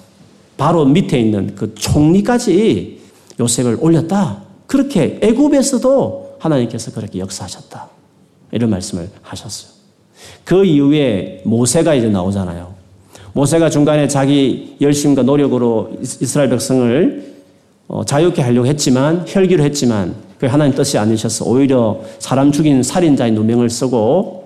[0.56, 3.00] 바로 밑에 있는 그 총리까지
[3.40, 4.42] 요셉을 올렸다.
[4.66, 7.88] 그렇게 애굽에서도 하나님께서 그렇게 역사하셨다.
[8.52, 9.72] 이런 말씀을 하셨어요.
[10.44, 12.74] 그 이후에 모세가 이제 나오잖아요.
[13.32, 17.34] 모세가 중간에 자기 열심과 노력으로 이스라엘 백성을
[17.88, 23.68] 어, 자유케 하려고 했지만 혈기로 했지만 그 하나님 뜻이 아니셔서 오히려 사람 죽인 살인자의 누명을
[23.68, 24.43] 쓰고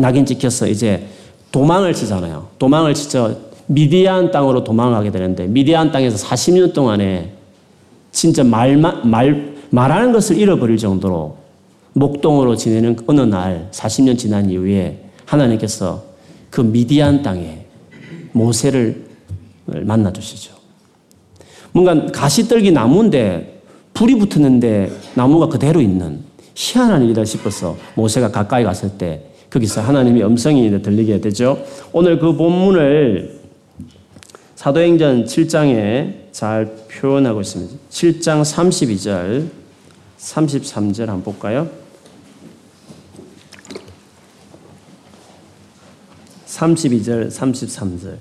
[0.00, 1.06] 낙인 찍혀서 이제
[1.52, 2.48] 도망을 치잖아요.
[2.58, 3.50] 도망을 치죠.
[3.66, 7.32] 미디안 땅으로 도망가게 되는데 미디안 땅에서 40년 동안에
[8.10, 11.36] 진짜 말만 말 말하는 것을 잃어버릴 정도로
[11.92, 16.02] 목동으로 지내는 어느 날 40년 지난 이후에 하나님께서
[16.50, 17.66] 그 미디안 땅에
[18.32, 19.06] 모세를
[19.66, 20.54] 만나 주시죠.
[21.72, 23.62] 뭔가 가시떨기 나무인데
[23.94, 26.20] 불이 붙었는데 나무가 그대로 있는
[26.54, 31.64] 희한한 일이다 싶어서 모세가 가까이 갔을 때 거기서 하나님의 음성이 들리게 되죠.
[31.92, 33.40] 오늘 그 본문을
[34.54, 37.74] 사도행전 7장에 잘 표현하고 있습니다.
[37.90, 39.48] 7장 32절,
[40.18, 41.68] 33절 한번 볼까요?
[46.46, 48.16] 32절, 33절.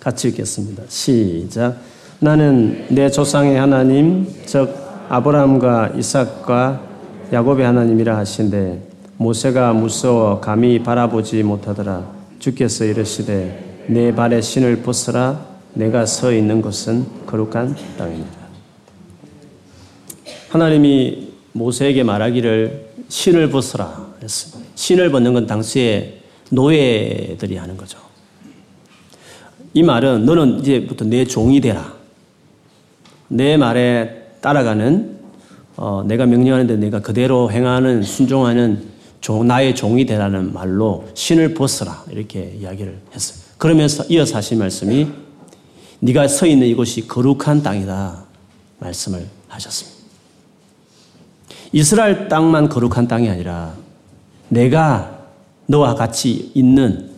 [0.00, 0.84] 같이 읽겠습니다.
[0.88, 1.76] 시작.
[2.20, 4.74] 나는 내 조상의 하나님, 즉
[5.08, 6.82] 아브라함과 이삭과
[7.32, 8.87] 야곱의 하나님이라 하신데
[9.18, 12.08] 모세가 무서워 감히 바라보지 못하더라.
[12.38, 15.46] 주께서 이르시되 내 발에 신을 벗으라.
[15.74, 18.38] 내가 서 있는 곳은 거룩한 땅입니다.
[20.48, 24.70] 하나님이 모세에게 말하기를 신을 벗으라 했습니다.
[24.76, 27.98] 신을 벗는 건 당시에 노예들이 하는 거죠.
[29.74, 31.92] 이 말은 너는 이제부터 내 종이 되라.
[33.26, 35.18] 내 말에 따라가는
[35.76, 38.97] 어, 내가 명령하는데 내가 그대로 행하는 순종하는 종,
[39.46, 43.38] 나의 종이 되라는 말로 신을 벗으라 이렇게 이야기를 했어요.
[43.58, 45.08] 그러면서 이어서 하신 말씀이
[46.00, 48.24] 네가 서 있는 이곳이 거룩한 땅이다
[48.78, 49.98] 말씀을 하셨습니다.
[51.72, 53.74] 이스라엘 땅만 거룩한 땅이 아니라
[54.48, 55.26] 내가
[55.66, 57.10] 너와 같이 있는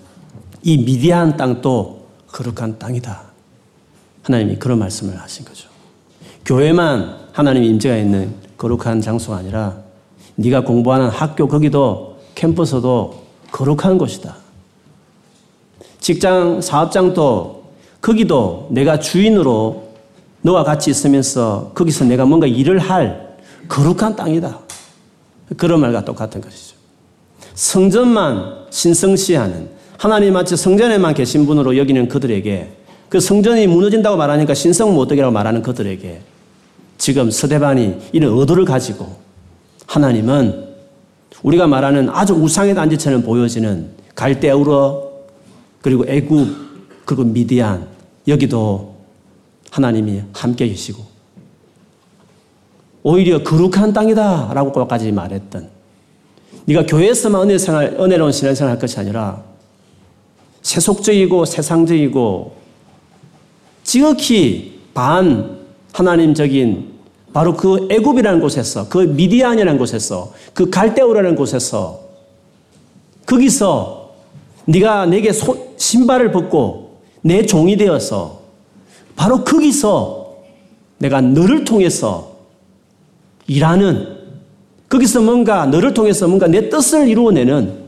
[0.63, 3.31] 이 미디안 땅도 거룩한 땅이다.
[4.23, 5.69] 하나님이 그런 말씀을 하신 거죠.
[6.45, 9.90] 교회만 하나님의 임재가 있는 거룩한 장소가 아니라
[10.41, 13.23] 네가 공부하는 학교 거기도 캠퍼스도
[13.53, 14.37] 거룩한 곳이다.
[16.01, 17.63] 직장 사업장도
[18.01, 19.91] 거기도 내가 주인으로
[20.41, 23.37] 너와 같이 있으면서 거기서 내가 뭔가 일을 할
[23.69, 24.59] 거룩한 땅이다.
[25.59, 26.77] 그런 말과 똑같은 것이죠.
[27.55, 32.77] 성전만 신성시하는 하나님 마치 성전에만 계신 분으로 여기는 그들에게
[33.11, 36.21] 그 성전이 무너진다고 말하니까 신성 모독이라고 말하는 그들에게
[36.97, 39.20] 지금 서대반이 이런 의도를 가지고
[39.91, 40.69] 하나님은
[41.43, 45.11] 우리가 말하는 아주 우상의 단지처럼 보여지는 갈대우러
[45.83, 47.89] 그리고 애굽 그리고 미디안
[48.29, 48.95] 여기도
[49.73, 51.05] 하나님이 함께 계시고
[53.03, 55.69] 오히려 거룩한 땅이다라고까지 말했던
[56.67, 59.43] 네가 교회에서만 은혜 생활, 은혜로운 신앙생활 할 것이 아니라
[60.63, 62.55] 세속적이고 세상적이고
[63.83, 65.59] 지극히 반
[65.93, 67.00] 하나님적인
[67.33, 72.01] 바로 그 애굽이라는 곳에서 그 미디안이라는 곳에서 그 갈대오라는 곳에서
[73.27, 74.11] 거기서
[74.67, 78.41] 네가 내게 소, 신발을 벗고 내 종이 되어서
[79.15, 80.39] 바로 거기서
[80.99, 82.37] 내가 너를 통해서
[83.47, 84.19] 일하는
[84.89, 87.81] 거기서 뭔가 너를 통해서 뭔가 내 뜻을 이루어내는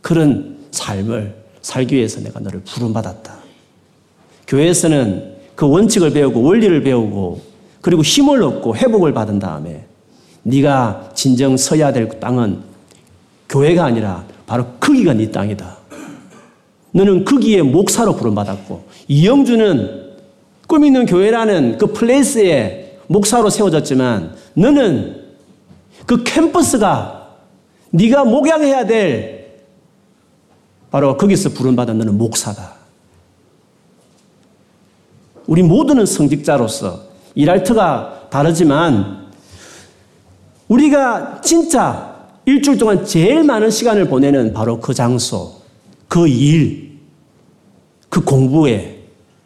[0.00, 3.36] 그런 삶을 살기 위해서 내가 너를 부름받았다.
[4.46, 7.49] 교회에서는 그 원칙을 배우고 원리를 배우고
[7.80, 9.84] 그리고 힘을 얻고 회복을 받은 다음에
[10.42, 12.62] 네가 진정 서야 될 땅은
[13.48, 15.78] 교회가 아니라 바로 거기가 네 땅이다.
[16.92, 20.10] 너는 거기에 목사로 부름받았고 이영주는
[20.66, 25.24] 꿈 있는 교회라는 그 플레이스에 목사로 세워졌지만 너는
[26.06, 27.36] 그 캠퍼스가
[27.90, 29.40] 네가 목양해야 될
[30.90, 32.74] 바로 거기서 부름받은 너는 목사다.
[35.46, 39.26] 우리 모두는 성직자로서 일할 터가 다르지만
[40.68, 45.54] 우리가 진짜 일주일 동안 제일 많은 시간을 보내는 바로 그 장소,
[46.08, 46.98] 그 일,
[48.08, 48.98] 그 공부에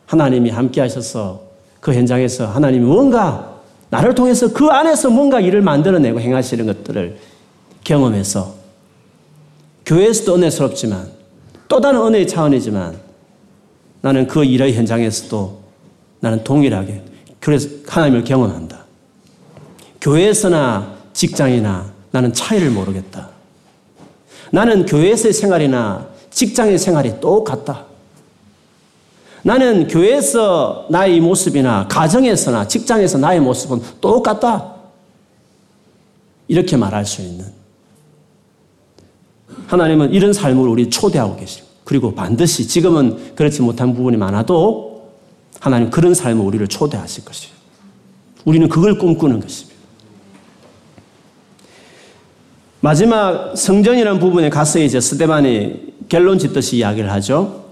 [0.06, 1.42] 하나님이 함께 하셔서
[1.80, 3.54] 그 현장에서 하나님이 뭔가
[3.90, 7.18] 나를 통해서 그 안에서 뭔가 일을 만들어내고 행하시는 것들을
[7.84, 8.54] 경험해서
[9.86, 11.08] 교회에서도 은혜스럽지만
[11.68, 12.96] 또 다른 은혜의 차원이지만
[14.00, 15.62] 나는 그 일의 현장에서도
[16.20, 17.02] 나는 동일하게
[17.44, 18.86] 그래서 하나님을 경험한다.
[20.00, 23.28] 교회에서나 직장이나 나는 차이를 모르겠다.
[24.50, 27.84] 나는 교회에서의 생활이나 직장의 생활이 똑같다.
[29.42, 34.76] 나는 교회에서 나의 모습이나 가정에서나 직장에서 나의 모습은 똑같다.
[36.48, 37.44] 이렇게 말할 수 있는.
[39.66, 41.74] 하나님은 이런 삶을 우리 초대하고 계십니다.
[41.84, 44.93] 그리고 반드시 지금은 그렇지 못한 부분이 많아도
[45.64, 47.54] 하나님 그런 삶을 우리를 초대하실 것이에요.
[48.44, 49.74] 우리는 그걸 꿈꾸는 것입니다.
[52.82, 57.64] 마지막 성전이라는 부분에 가서 이제 스테반이 결론 짓듯이 이야기를 하죠.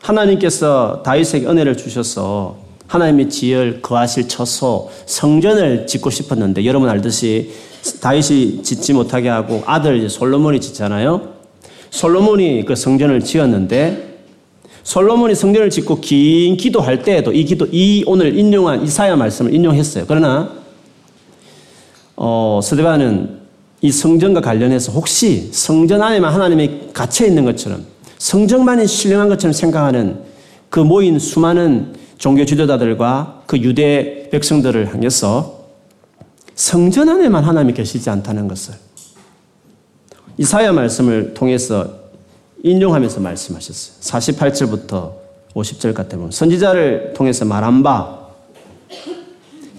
[0.00, 7.50] 하나님께서 다윗에게 은혜를 주셔서 하나님의 지을 거하실 처소 성전을 짓고 싶었는데 여러분 알듯이
[8.00, 11.34] 다윗이 짓지 못하게 하고 아들 솔로몬이 짓잖아요.
[11.90, 14.15] 솔로몬이 그 성전을 지었는데
[14.86, 20.04] 솔로몬이 성전을 짓고 긴 기도할 때에도 이 기도 이 오늘 인용한 이사야 말씀을 인용했어요.
[20.06, 20.52] 그러나
[22.14, 23.40] 어, 스데반은
[23.80, 27.84] 이 성전과 관련해서 혹시 성전 안에만 하나님이 갇혀 있는 것처럼
[28.18, 30.20] 성전만이 신령한 것처럼 생각하는
[30.70, 35.64] 그 모인 수많은 종교 지도자들과 그 유대 백성들을 향해서
[36.54, 38.74] 성전 안에만 하나님이 계시지 않다는 것을
[40.38, 42.05] 이사야 말씀을 통해서
[42.62, 44.00] 인용하면서 말씀하셨어요.
[44.00, 45.12] 48절부터
[45.54, 48.26] 50절 같아 보면 선지자를 통해서 말한 바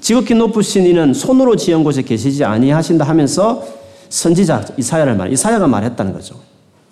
[0.01, 3.65] 지극히 높으신 이는 손으로 지은 곳에 계시지 아니하신다 하면서
[4.09, 6.35] 선지자 이사야를 말, 이사야가 말했다는 거죠.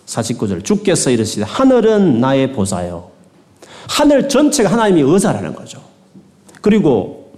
[0.05, 0.63] 49절.
[0.63, 3.09] 주께서 이르시되 하늘은 나의 보좌요.
[3.87, 5.81] 하늘 전체가 하나님이 의자라는 거죠.
[6.61, 7.31] 그리고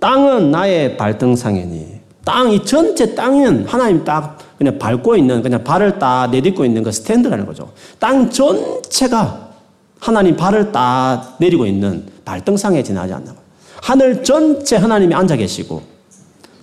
[0.00, 6.30] 땅은 나의 발등상이니 땅, 이 전체 땅은 하나님 딱 그냥 밟고 있는, 그냥 발을 딱
[6.30, 7.72] 내딛고 있는 그 스탠드라는 거죠.
[7.98, 9.50] 땅 전체가
[9.98, 13.34] 하나님 발을 딱 내리고 있는 발등상에 지나지 않나
[13.82, 15.82] 하늘 전체 하나님이 앉아 계시고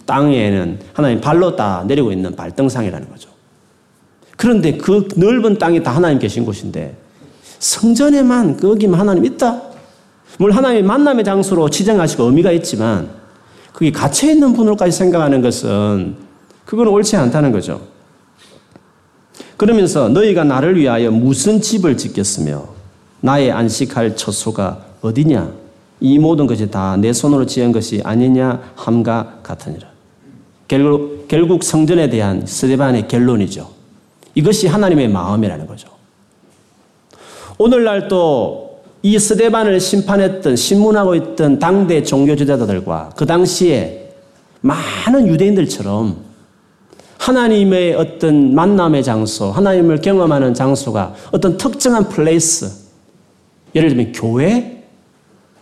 [0.05, 3.29] 땅에는 하나님 발로 다 내리고 있는 발등상이라는 거죠.
[4.37, 6.95] 그런데 그 넓은 땅이 다 하나님 계신 곳인데
[7.59, 9.61] 성전에만 거기만 하나님 있다?
[10.37, 13.09] 물론 하나님의 만남의 장소로 지정하시고 의미가 있지만
[13.71, 16.15] 그게 갇혀 있는 분으로까지 생각하는 것은
[16.71, 17.81] 그건 옳지 않다는 거죠.
[19.57, 22.69] 그러면서 너희가 나를 위하여 무슨 집을 짓겠으며
[23.19, 25.51] 나의 안식할 처소가 어디냐?
[25.99, 29.89] 이 모든 것이 다 내 손으로 지은 것이 아니냐 함과 같으니라.
[30.69, 33.69] 결국, 결국 성전에 대한 스데반의 결론이죠.
[34.33, 35.89] 이것이 하나님의 마음이라는 거죠.
[37.57, 38.71] 오늘날 또
[39.03, 44.13] 이 스데반을 심판했던 신문하고 있던 당대 종교 지도자들과 그 당시에
[44.61, 46.30] 많은 유대인들처럼
[47.21, 52.71] 하나님의 어떤 만남의 장소, 하나님을 경험하는 장소가 어떤 특정한 place,
[53.75, 54.83] 예를 들면 교회?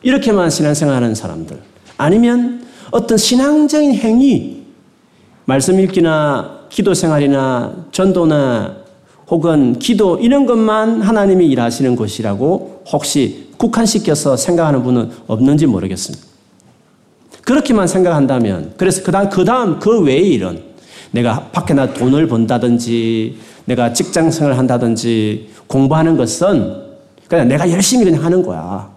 [0.02, 1.60] 이렇게만 신앙생활하는 사람들,
[1.98, 4.64] 아니면 어떤 신앙적인 행위.
[5.44, 8.78] 말씀 읽기나 기도 생활이나 전도나
[9.28, 16.26] 혹은 기도 이런 것만 하나님이 일하시는 곳이라고 혹시 국한시켜서 생각하는 분은 없는지 모르겠습니다.
[17.42, 20.69] 그렇게만 생각한다면 그래서 그 다음 그 다음 그 외의 일은
[21.12, 26.90] 내가 밖에 나 돈을 번다든지 내가 직장 생활을 한다든지 공부하는 것은
[27.28, 28.90] 그냥 내가 열심히 그냥 하는 거야.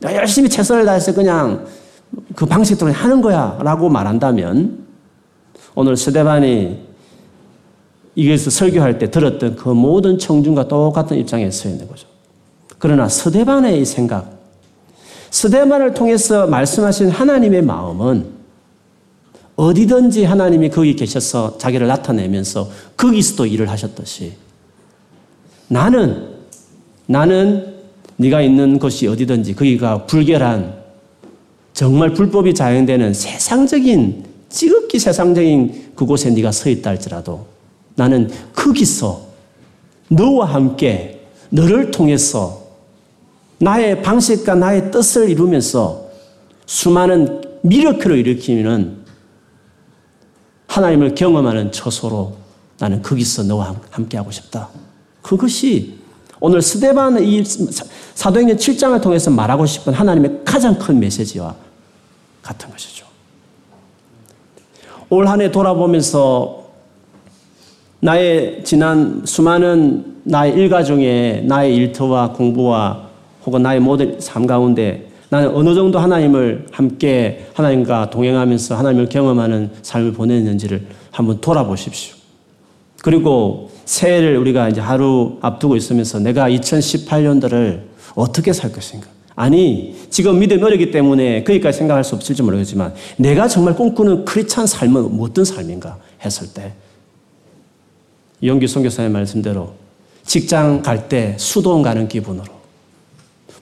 [0.00, 1.66] 내가 열심히 최선을 다해서 그냥
[2.34, 3.58] 그 방식대로 하는 거야.
[3.62, 4.86] 라고 말한다면
[5.74, 6.92] 오늘 스데반이
[8.14, 12.06] 이게서 설교할 때 들었던 그 모든 청중과 똑같은 입장에 서 있는 거죠.
[12.78, 14.30] 그러나 스데반의 이 생각,
[15.30, 18.41] 스데반을 통해서 말씀하신 하나님의 마음은
[19.56, 24.32] 어디든지 하나님이 거기 계셔서 자기를 나타내면서 거기서도 일을 하셨듯이
[25.68, 26.28] 나는
[27.06, 27.74] 나는
[28.16, 30.82] 네가 있는 곳이 어디든지 거기가 불결한
[31.74, 37.46] 정말 불법이 자행되는 세상적인 지극히 세상적인 그곳에 네가 서 있다 할지라도
[37.94, 39.26] 나는 거기서
[40.08, 42.62] 너와 함께 너를 통해서
[43.58, 46.08] 나의 방식과 나의 뜻을 이루면서
[46.66, 49.01] 수많은 미러크를 일으키는
[50.72, 52.34] 하나님을 경험하는 처소로
[52.78, 54.68] 나는 거기서 너와 함께하고 싶다.
[55.20, 55.98] 그것이
[56.40, 57.44] 오늘 스데반 이
[58.14, 61.54] 사도행전 7장을 통해서 말하고 싶은 하나님의 가장 큰 메시지와
[62.42, 63.04] 같은 것이죠.
[65.10, 66.62] 올 한 해 돌아보면서
[68.00, 73.10] 나의 지난 수많은 나의 일가 중에 나의 일터와 공부와
[73.44, 80.12] 혹은 나의 모든 삶 가운데 나는 어느 정도 하나님을 함께 하나님과 동행하면서 하나님을 경험하는 삶을
[80.12, 82.16] 보냈는지를 한번 돌아보십시오.
[83.02, 87.80] 그리고 새해를 우리가 이제 하루 앞두고 있으면서 내가 2018년도를
[88.14, 89.06] 어떻게 살 것인가?
[89.34, 95.18] 아니, 지금 믿음이 어리기 때문에 거기까지 생각할 수 없을지 모르겠지만 내가 정말 꿈꾸는 크리스찬 삶은
[95.18, 96.74] 어떤 삶인가 했을 때
[98.42, 99.72] 영기 선교사의 말씀대로
[100.26, 102.61] 직장 갈 때 수도원 가는 기분으로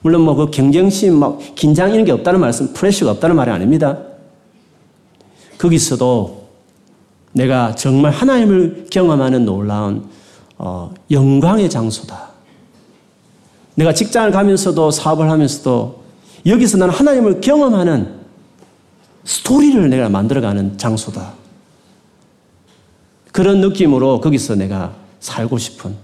[0.01, 3.97] 물론 뭐 그 경쟁심 막 긴장 이런 게 없다는 말씀 프레쉬가 없다는 말이 아닙니다.
[5.57, 6.47] 거기서도
[7.33, 10.09] 내가 정말 하나님을 경험하는 놀라운
[10.57, 12.29] 어, 영광의 장소다.
[13.75, 16.01] 내가 직장을 가면서도 사업을 하면서도
[16.45, 18.21] 여기서 나는 하나님을 경험하는
[19.23, 21.33] 스토리를 내가 만들어가는 장소다.
[23.31, 25.95] 그런 느낌으로 거기서 내가 살고 싶은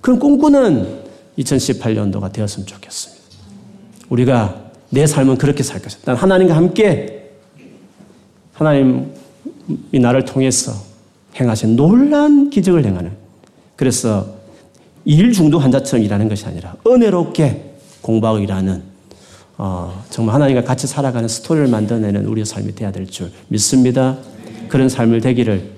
[0.00, 1.04] 그런 꿈꾸는
[1.38, 3.19] 2018년도가 되었으면 좋겠습니다.
[4.10, 6.02] 우리가 내 삶은 그렇게 살 것이다.
[6.12, 7.30] 난 하나님과 함께
[8.52, 9.06] 하나님이
[10.00, 10.72] 나를 통해서
[11.36, 13.12] 행하신 놀란 기적을 행하는
[13.76, 14.26] 그래서
[15.04, 17.70] 일 중독 환자처럼 일하는 것이 아니라 은혜롭게
[18.02, 18.82] 공부하고 일하는
[19.56, 24.16] 어, 정말 하나님과 같이 살아가는 스토리를 만들어내는 우리의 삶이 되어야 될 줄 믿습니다.
[24.68, 25.70] 그런 삶을 되기를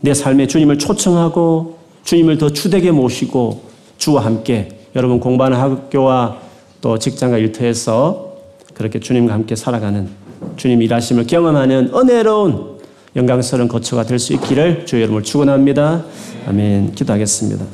[0.00, 3.62] 내 삶에 주님을 초청하고 주님을 더 주되게 모시고
[3.96, 6.40] 주와 함께 여러분 공부하는 학교와
[6.82, 8.34] 또 직장과 일터에서
[8.74, 10.08] 그렇게 주님과 함께 살아가는
[10.56, 12.72] 주님 일하심을 경험하는 은혜로운
[13.14, 16.04] 영광스러운 거처가 될 수 있기를 주 여러분을 축원합니다.
[16.48, 16.92] 아멘.
[16.94, 17.64] 기도하겠습니다.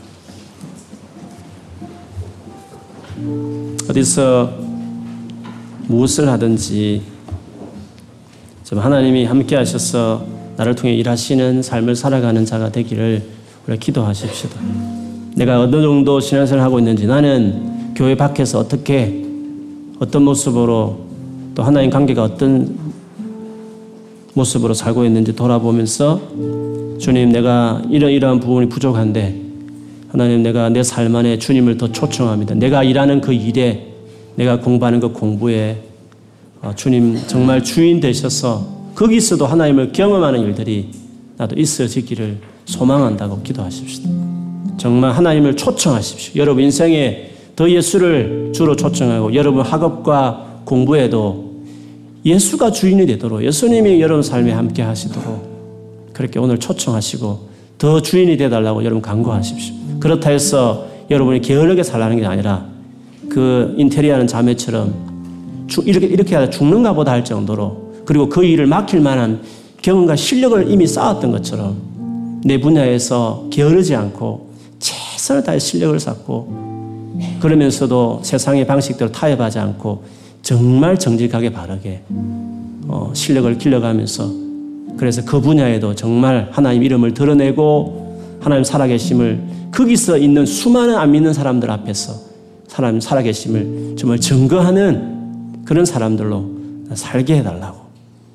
[3.89, 4.51] 어디서
[5.87, 7.03] 무엇을 하든지
[8.65, 10.27] 좀 하나님이 함께 하셔서
[10.59, 13.23] 나를 통해 일하시는 삶을 살아가는 자가 되기를
[13.67, 14.61] 우리 기도하십시다.
[15.35, 17.68] 내가 어느 정도 신앙생활 하고 있는지 나는
[17.99, 19.25] 교회 밖에서 어떻게
[19.99, 21.01] 어떤 모습으로
[21.57, 22.79] 또 하나님 관계가 어떤
[24.35, 26.21] 모습으로 살고 있는지 돌아보면서
[27.01, 29.41] 주님 내가 이런 이러한 부분이 부족한데
[30.13, 32.55] 하나님 내가 내 삶 안에 주님을 더 초청합니다.
[32.55, 33.89] 내가 일하는 그 일에
[34.37, 35.83] 내가 공부하는 그 공부에
[36.63, 40.91] 어, 주님 정말 주인 되셔서 거기서도 하나님을 경험하는 일들이
[41.37, 44.09] 나도 있어지기를 소망한다고 기도하십시오.
[44.77, 46.41] 정말 하나님을 초청하십시오.
[46.41, 51.57] 여러분 인생에 더 예수를 주로 초청하고 여러분 학업과 공부에도
[52.25, 57.49] 예수가 주인이 되도록 예수님이 여러분 삶에 함께 하시도록 그렇게 오늘 초청하시고
[57.79, 59.75] 더 주인이 되달라고 여러분 간구하십시오.
[59.99, 62.65] 그렇다 해서 여러분이 게으르게 살라는 게 아니라
[63.29, 69.43] 그 인테리어하는 자매처럼 이렇게 이렇게 하다 죽는가 보다 할 정도로 그리고 그 일을 맡길 만한
[69.83, 74.49] 경험과 실력을 이미 쌓았던 것처럼 내 분야에서 게으르지 않고
[74.79, 76.78] 최선을 다해 실력을 쌓고
[77.41, 80.05] 그러면서도 세상의 방식대로 타협하지 않고
[80.43, 84.31] 정말 정직하게 바르게 어, 실력을 길러가면서
[84.97, 89.41] 그래서 그 분야에도 정말 하나님 이름을 드러내고 하나님 살아계심을
[89.73, 92.13] 거기서 있는 수많은 안 믿는 사람들 앞에서
[92.67, 96.45] 사람 살아계심을 정말 증거하는 그런 사람들로
[96.95, 97.79] 살게 해달라고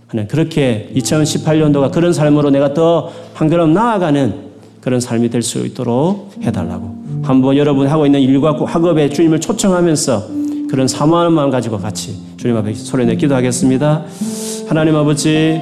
[0.07, 4.33] 하는 그렇게 2018년도가 그런 삶으로 내가 더 한 걸음 나아가는
[4.81, 6.92] 그런 삶이 될 수 있도록 해달라고
[7.24, 10.24] 한번 여러분 하고 있는 일과 학업에 주님을 초청하면서
[10.69, 14.03] 그런 사모하는 마음 가지고 같이 주님 앞에 소리내 기도하겠습니다.
[14.67, 15.61] 하나님 아버지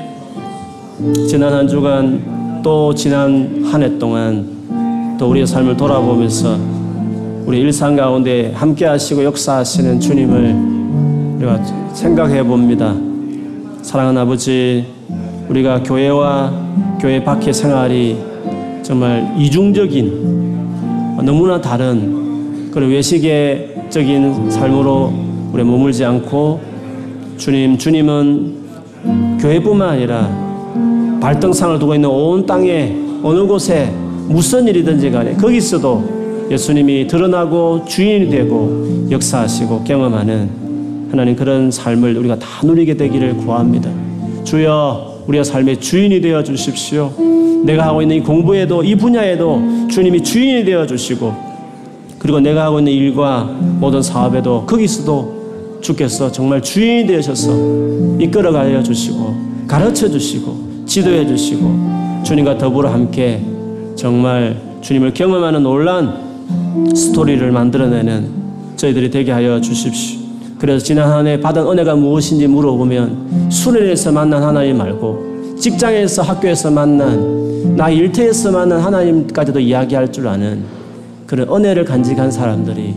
[1.28, 6.57] 지난 한 주간 또 지난 한 해 동안 또 우리의 삶을 돌아보면서
[7.45, 10.55] 우리 일상 가운데 함께 하시고 역사하시는 주님을
[11.38, 12.95] 우리가 생각해 봅니다.
[13.82, 14.86] 사랑하는 아버지,
[15.49, 16.51] 우리가 교회와
[16.99, 18.18] 교회 밖의 생활이
[18.84, 20.40] 정말 이중적인
[21.24, 25.13] 너무나 다른 그런 외식의적인 삶으로
[25.53, 26.61] 우리 머물지 않고
[27.38, 33.91] 주님, 주님은 교회뿐만 아니라 발등상을 두고 있는 온 땅에 어느 곳에
[34.28, 42.47] 무슨 일이든지 간에 거기서도 예수님이 드러나고 주인이 되고 역사하시고 경험하는 하나님 그런 삶을 우리가 다
[42.63, 43.89] 누리게 되기를 구합니다.
[44.43, 47.11] 주여 우리의 삶의 주인이 되어 주십시오.
[47.64, 51.34] 내가 하고 있는 이 공부에도 이 분야에도 주님이 주인이 되어 주시고
[52.20, 57.51] 그리고 내가 하고 있는 일과 모든 사업에도 거기서도 주께서 정말 주인이 되셔서
[58.20, 59.36] 이끌어가여 주시고
[59.68, 63.41] 가르쳐 주시고 지도해 주시고 주님과 더불어 함께
[63.95, 66.32] 정말 주님을 경험하는 놀란
[66.95, 68.41] 스토리를 만들어내는
[68.76, 70.20] 저희들이 되게 하여 주십시오.
[70.59, 77.30] 그래서 지난 한 해 받은 은혜가 무엇인지 물어보면 수련에서 만난 하나님 말고 직장에서 학교에서 만난
[77.76, 80.64] 나 일터에서 만난 하나님까지도 이야기할 줄 아는
[81.26, 82.95] 그런 은혜를 간직한 사람들이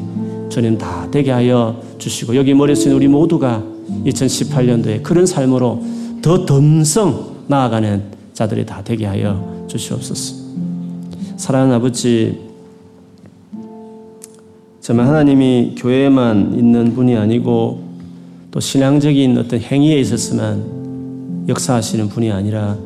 [0.49, 3.63] 주님 다 되게 하여 주시고 여기 머릿속에 우리 모두가
[4.07, 5.83] 2018년도에 그런 삶으로
[6.23, 8.03] 더 덤성 나아가는
[8.33, 10.45] 자들이 다 되게 하여 주시옵소서.
[11.37, 12.41] 사랑하는 아버지,
[14.81, 17.83] 정말 하나님이 교회에만 있는 분이 아니고
[18.51, 22.77] 또 신앙적인 어떤 행위에 있었으면 역사하시는 분이 아니라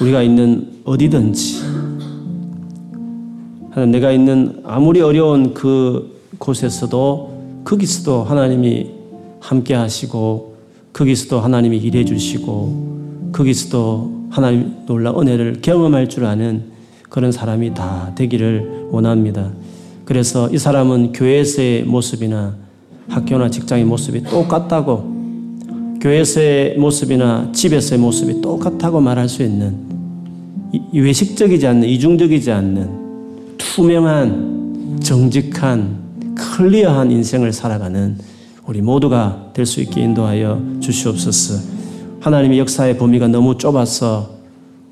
[0.00, 1.62] 우리가 있는 어디든지
[3.70, 8.90] 하나님 내가 있는 아무리 어려운 그 곳에서도 거기서도 하나님이
[9.40, 10.54] 함께 하시고
[10.92, 16.64] 거기서도 하나님이 일해 주시고 거기서도 하나님 놀라 은혜를 경험할 줄 아는
[17.08, 19.52] 그런 사람이 다 되기를 원합니다.
[20.04, 22.56] 그래서 이 사람은 교회에서의 모습이나
[23.08, 25.13] 학교나 직장의 모습이 똑같다고
[26.04, 29.74] 교회에서의 모습이나 집에서의 모습이 똑같다고 말할 수 있는
[30.92, 35.96] 외식적이지 않는 이중적이지 않는 투명한 정직한
[36.36, 38.18] 클리어한 인생을 살아가는
[38.66, 41.54] 우리 모두가 될 수 있게 인도하여 주시옵소서.
[42.20, 44.28] 하나님의 역사의 범위가 너무 좁아서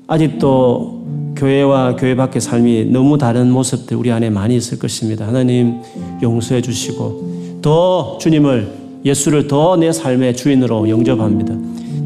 [0.07, 5.27] 아직도 교회와 교회 밖의 삶이 너무 다른 모습들 우리 안에 많이 있을 것입니다.
[5.27, 5.79] 하나님
[6.23, 11.55] 용서해 주시고 더 주님을 예수를 더 내 삶의 주인으로 영접합니다.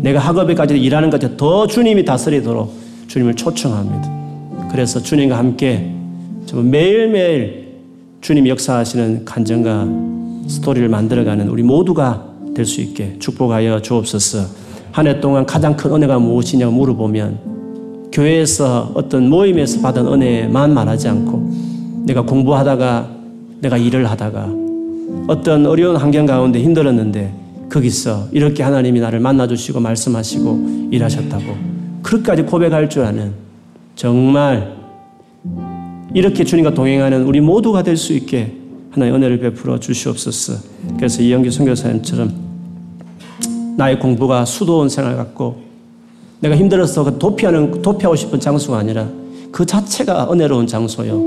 [0.01, 2.73] 내가 학업에까지 일하는 것에 더 주님이 다스리도록
[3.07, 4.69] 주님을 초청합니다.
[4.71, 5.91] 그래서 주님과 함께
[6.53, 7.67] 매일매일
[8.21, 9.87] 주님 역사하시는 간증과
[10.47, 12.25] 스토리를 만들어가는 우리 모두가
[12.55, 14.45] 될 수 있게 축복하여 주옵소서.
[14.91, 21.51] 한 해 동안 가장 큰 은혜가 무엇이냐고 물어보면 교회에서 어떤 모임에서 받은 은혜만 말하지 않고
[22.05, 23.11] 내가 공부하다가
[23.61, 24.66] 내가 일을 하다가
[25.27, 27.33] 어떤 어려운 환경 가운데 힘들었는데
[27.69, 31.43] 거기서 이렇게 하나님이 나를 만나주시고 말씀하시고 일하셨다고
[32.01, 33.33] 그렇게까지 고백할 줄 아는
[33.95, 34.75] 정말
[36.13, 38.55] 이렇게 주님과 동행하는 우리 모두가 될 수 있게
[38.91, 40.53] 하나의 은혜를 베풀어 주시옵소서.
[40.95, 42.31] 그래서 이영기 선교사님처럼
[43.77, 45.61] 나의 공부가 수도원 생활 같고
[46.39, 49.07] 내가 힘들어서 그 도피하는, 도피하고 싶은 장소가 아니라
[49.51, 51.19] 그 자체가 은혜로운 장소요.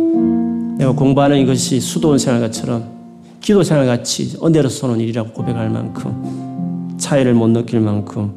[0.79, 3.00] 내가 공부하는 이것이 수도원 생활같처럼
[3.41, 8.33] 기도 생활 같이 은혜로서는 일이라고 고백할 만큼 차이를 못 느낄 만큼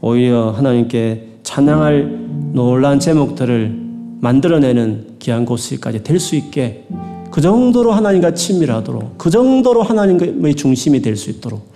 [0.00, 3.82] 오히려 하나님께 찬양할 놀라운 제목들을
[4.20, 6.86] 만들어내는 귀한 곳까지 될 수 있게
[7.30, 11.72] 그 정도로 하나님과 친밀하도록 그 정도로 하나님의 중심이 될 수 있도록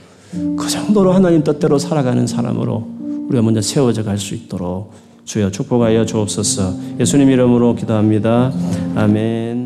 [0.57, 2.87] 그 정도로 하나님 뜻대로 살아가는 사람으로
[3.29, 4.93] 우리가 먼저 세워져 갈 수 있도록
[5.25, 6.75] 주여 축복하여 주옵소서.
[7.01, 8.53] 예수님 이름으로 기도합니다.
[8.95, 9.58] 아멘.